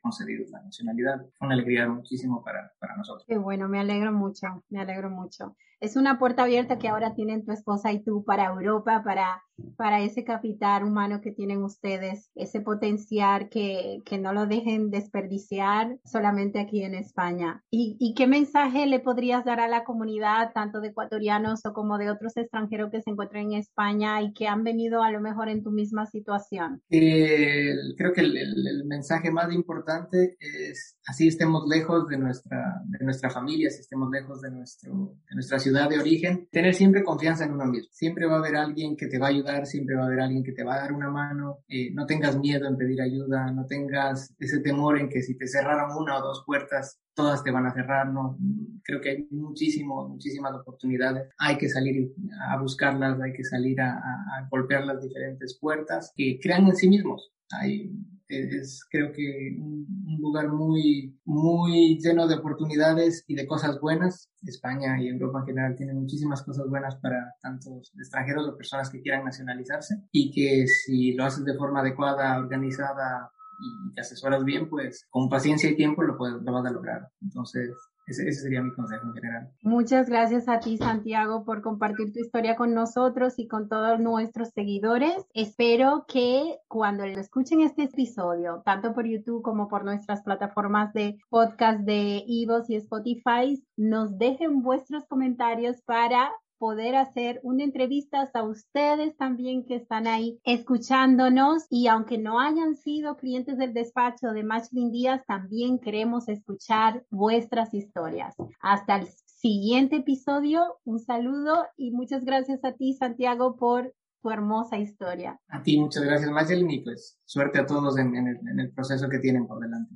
la 0.52 0.62
nacionalidad. 0.62 1.26
Fue 1.38 1.48
una 1.48 1.56
alegría 1.56 1.88
muchísimo 1.88 2.44
para, 2.44 2.72
para 2.80 2.96
nosotros. 2.98 3.26
Qué 3.28 3.38
bueno, 3.38 3.68
me 3.68 3.80
alegro 3.80 4.12
mucho, 4.12 4.64
me 4.70 4.82
alegro 4.82 5.10
mucho. 5.10 5.56
Es 5.84 5.98
una 5.98 6.18
puerta 6.18 6.44
abierta 6.44 6.80
que 6.80 6.88
ahora 6.88 7.14
tienen 7.14 7.44
tu 7.44 7.52
esposa 7.52 7.92
y 7.92 8.02
tú 8.02 8.24
para 8.24 8.46
Europa, 8.46 9.02
para 9.04 9.44
para 9.78 10.02
ese 10.02 10.24
capital 10.24 10.84
humano 10.84 11.22
que 11.22 11.32
tienen 11.32 11.64
ustedes, 11.64 12.30
ese 12.36 12.62
potencial 12.62 13.50
que, 13.50 14.02
que 14.06 14.18
no 14.18 14.34
lo 14.34 14.48
dejen 14.48 14.90
desperdiciar 14.90 15.98
solamente 16.06 16.60
aquí 16.60 16.84
en 16.84 16.96
España. 16.96 17.64
¿Y, 17.70 17.96
¿Y, 18.00 18.14
qué 18.16 18.28
mensaje 18.28 18.86
le 18.88 19.00
podrías 19.00 19.46
dar 19.46 19.60
a 19.60 19.68
la 19.68 19.84
comunidad, 19.84 20.52
tanto 20.54 20.82
de 20.82 20.90
ecuatorianos 20.90 21.66
o 21.66 21.74
como 21.74 21.98
de 21.98 22.10
otros 22.10 22.36
extranjeros 22.38 22.92
que 22.92 23.02
se 23.02 23.12
encuentran 23.12 23.52
en 23.52 23.60
España 23.60 24.22
y 24.22 24.34
que 24.34 24.48
han 24.48 24.64
venido 24.64 25.04
a 25.04 25.12
lo 25.12 25.22
mejor 25.22 25.50
en 25.50 25.64
tu 25.64 25.72
misma 25.72 26.06
situación? 26.06 26.82
creo 26.90 28.14
que 28.14 28.22
el, 28.22 28.38
el, 28.38 28.86
mensaje 28.86 29.32
más 29.32 29.52
importante 29.54 30.38
es, 30.40 30.98
así 31.08 31.28
estemos 31.28 31.64
lejos 31.68 32.08
de 32.08 32.18
nuestra, 32.18 32.82
de 32.86 33.04
nuestra 33.06 33.30
familia, 33.30 33.70
si 33.70 33.82
estemos 33.82 34.10
lejos 34.12 34.42
de, 34.42 34.52
nuestro, 34.52 35.16
de 35.30 35.36
nuestra 35.36 35.60
ciudad 35.60 35.73
de 35.74 36.00
origen, 36.00 36.48
tener 36.52 36.74
siempre 36.74 37.04
confianza 37.04 37.46
en 37.46 37.54
uno 37.54 37.66
mismo. 37.66 37.90
Siempre 37.92 38.26
va 38.26 38.36
a 38.36 38.40
haber 38.40 38.56
alguien 38.56 38.96
que 38.96 39.08
te 39.08 39.20
va 39.20 39.28
a 39.28 39.30
ayudar 39.30 39.66
siempre 39.66 39.96
va 39.96 40.04
a 40.04 40.06
haber 40.08 40.22
alguien 40.22 40.44
que 40.44 40.52
te 40.52 40.64
va 40.64 40.76
a 40.76 40.82
dar 40.82 40.94
una 40.94 41.10
mano, 41.10 41.60
eh, 41.68 41.92
no 41.94 42.06
tengas 42.06 42.38
miedo 42.38 42.68
en 42.68 42.78
pedir 42.78 43.02
ayuda, 43.02 43.52
no 43.52 43.66
tengas 43.66 44.34
ese 44.40 44.60
temor 44.60 45.00
en 45.00 45.10
que 45.10 45.22
si 45.22 45.38
te 45.38 45.48
cerraron 45.48 45.96
una 45.98 46.18
o 46.18 46.22
dos 46.22 46.44
puertas, 46.46 47.00
todas 47.14 47.44
te 47.44 47.52
van 47.52 47.66
a 47.66 47.74
cerrar, 47.74 48.10
no, 48.10 48.38
creo 48.84 49.02
que 49.02 49.10
hay 49.10 49.28
muchísimo, 49.32 50.08
muchísimas 50.08 50.54
oportunidades, 50.54 51.30
hay 51.38 51.58
que 51.58 51.70
salir 51.70 52.14
a 52.50 52.60
buscarlas, 52.60 53.20
hay 53.22 53.34
que 53.34 53.44
salir 53.44 53.82
a, 53.82 53.94
a 53.94 54.48
golpear 54.50 54.86
las 54.86 55.02
diferentes 55.02 55.58
puertas 55.60 56.12
que 56.16 56.40
crean 56.42 56.68
en 56.68 56.76
sí 56.76 56.90
mismos. 56.90 57.32
Hay 57.52 57.92
es 58.28 58.86
creo 58.90 59.12
que 59.12 59.56
un, 59.60 59.86
lugar 60.20 60.50
muy, 60.50 61.20
muy 61.26 62.00
lleno 62.00 62.28
de 62.28 62.36
oportunidades 62.36 63.26
y 63.28 63.36
de 63.36 63.46
cosas 63.46 63.80
buenas. 63.82 64.30
España 64.44 65.02
y 65.02 65.10
Europa 65.10 65.40
en 65.40 65.46
general 65.46 65.76
tienen 65.76 65.98
muchísimas 65.98 66.44
cosas 66.44 66.68
buenas 66.70 66.96
para 66.98 67.34
tantos 67.42 67.92
extranjeros 67.98 68.48
o 68.48 68.58
personas 68.58 68.90
que 68.90 69.02
quieran 69.02 69.26
nacionalizarse 69.26 69.96
y 70.12 70.32
que 70.32 70.66
si 70.68 71.14
lo 71.14 71.26
haces 71.26 71.44
de 71.46 71.56
forma 71.56 71.82
adecuada, 71.82 72.38
organizada 72.38 73.32
y 73.60 73.94
te 73.94 74.02
asesoras 74.02 74.44
bien, 74.44 74.70
pues 74.70 75.06
con 75.10 75.30
paciencia 75.30 75.70
y 75.70 75.76
tiempo 75.76 76.04
lo, 76.04 76.18
puedes, 76.18 76.42
lo 76.42 76.52
vas 76.52 76.66
a 76.66 76.72
lograr. 76.72 77.08
Entonces, 77.22 77.70
ese, 78.06 78.32
sería 78.34 78.62
mi 78.62 78.74
consejo 78.74 79.08
en 79.08 79.14
general. 79.14 79.50
Muchas 79.62 80.10
gracias 80.10 80.50
a 80.50 80.60
ti, 80.60 80.78
Santiago, 80.78 81.46
por 81.46 81.62
compartir 81.62 82.12
tu 82.12 82.20
historia 82.20 82.56
con 82.56 82.74
nosotros 82.74 83.38
y 83.38 83.48
con 83.48 83.70
todos 83.70 84.00
nuestros 84.00 84.50
seguidores. 84.50 85.26
Espero 85.34 86.06
que 86.08 86.58
cuando 86.68 87.06
lo 87.06 87.20
escuchen 87.20 87.62
este 87.62 87.84
episodio, 87.84 88.62
tanto 88.66 88.94
por 88.94 89.06
YouTube 89.06 89.42
como 89.42 89.68
por 89.68 89.86
nuestras 89.86 90.22
plataformas 90.22 90.94
de 90.94 91.18
podcast 91.30 91.80
de 91.82 92.24
Evox 92.28 92.70
y 92.70 92.76
Spotify, 92.76 93.64
nos 93.78 94.18
dejen 94.18 94.62
vuestros 94.62 95.06
comentarios 95.06 95.82
para 95.82 96.32
poder 96.64 96.96
hacer 96.96 97.42
una 97.44 97.66
entrevista 97.66 98.30
a 98.34 98.44
ustedes 98.44 99.18
también 99.18 99.66
que 99.66 99.76
están 99.76 100.08
ahí 100.08 100.40
escuchándonos 100.46 101.66
y 101.70 101.88
aunque 101.88 102.18
no 102.18 102.40
hayan 102.40 102.78
sido 102.78 103.18
clientes 103.18 103.58
del 103.58 103.74
despacho 103.74 104.28
de 104.28 104.46
Machlin 104.46 104.90
Díaz, 104.90 105.26
también 105.28 105.78
queremos 105.78 106.30
escuchar 106.30 107.04
vuestras 107.10 107.74
historias. 107.74 108.34
Hasta 108.62 108.96
el 108.96 109.08
siguiente 109.26 109.98
episodio, 109.98 110.78
un 110.86 111.00
saludo 111.00 111.66
y 111.76 111.92
muchas 111.92 112.24
gracias 112.24 112.64
a 112.64 112.72
ti 112.72 112.94
Santiago 112.94 113.58
por 113.58 113.94
tu 114.22 114.30
hermosa 114.30 114.78
historia. 114.78 115.38
A 115.50 115.62
ti, 115.64 115.78
muchas 115.78 116.06
gracias 116.06 116.32
Machlin 116.32 116.72
y 116.72 116.80
pues 116.80 117.20
suerte 117.26 117.60
a 117.60 117.66
todos 117.66 117.98
en 117.98 118.16
el 118.16 118.72
proceso 118.72 119.10
que 119.10 119.20
tienen 119.20 119.48
por 119.48 119.60
delante. 119.60 119.96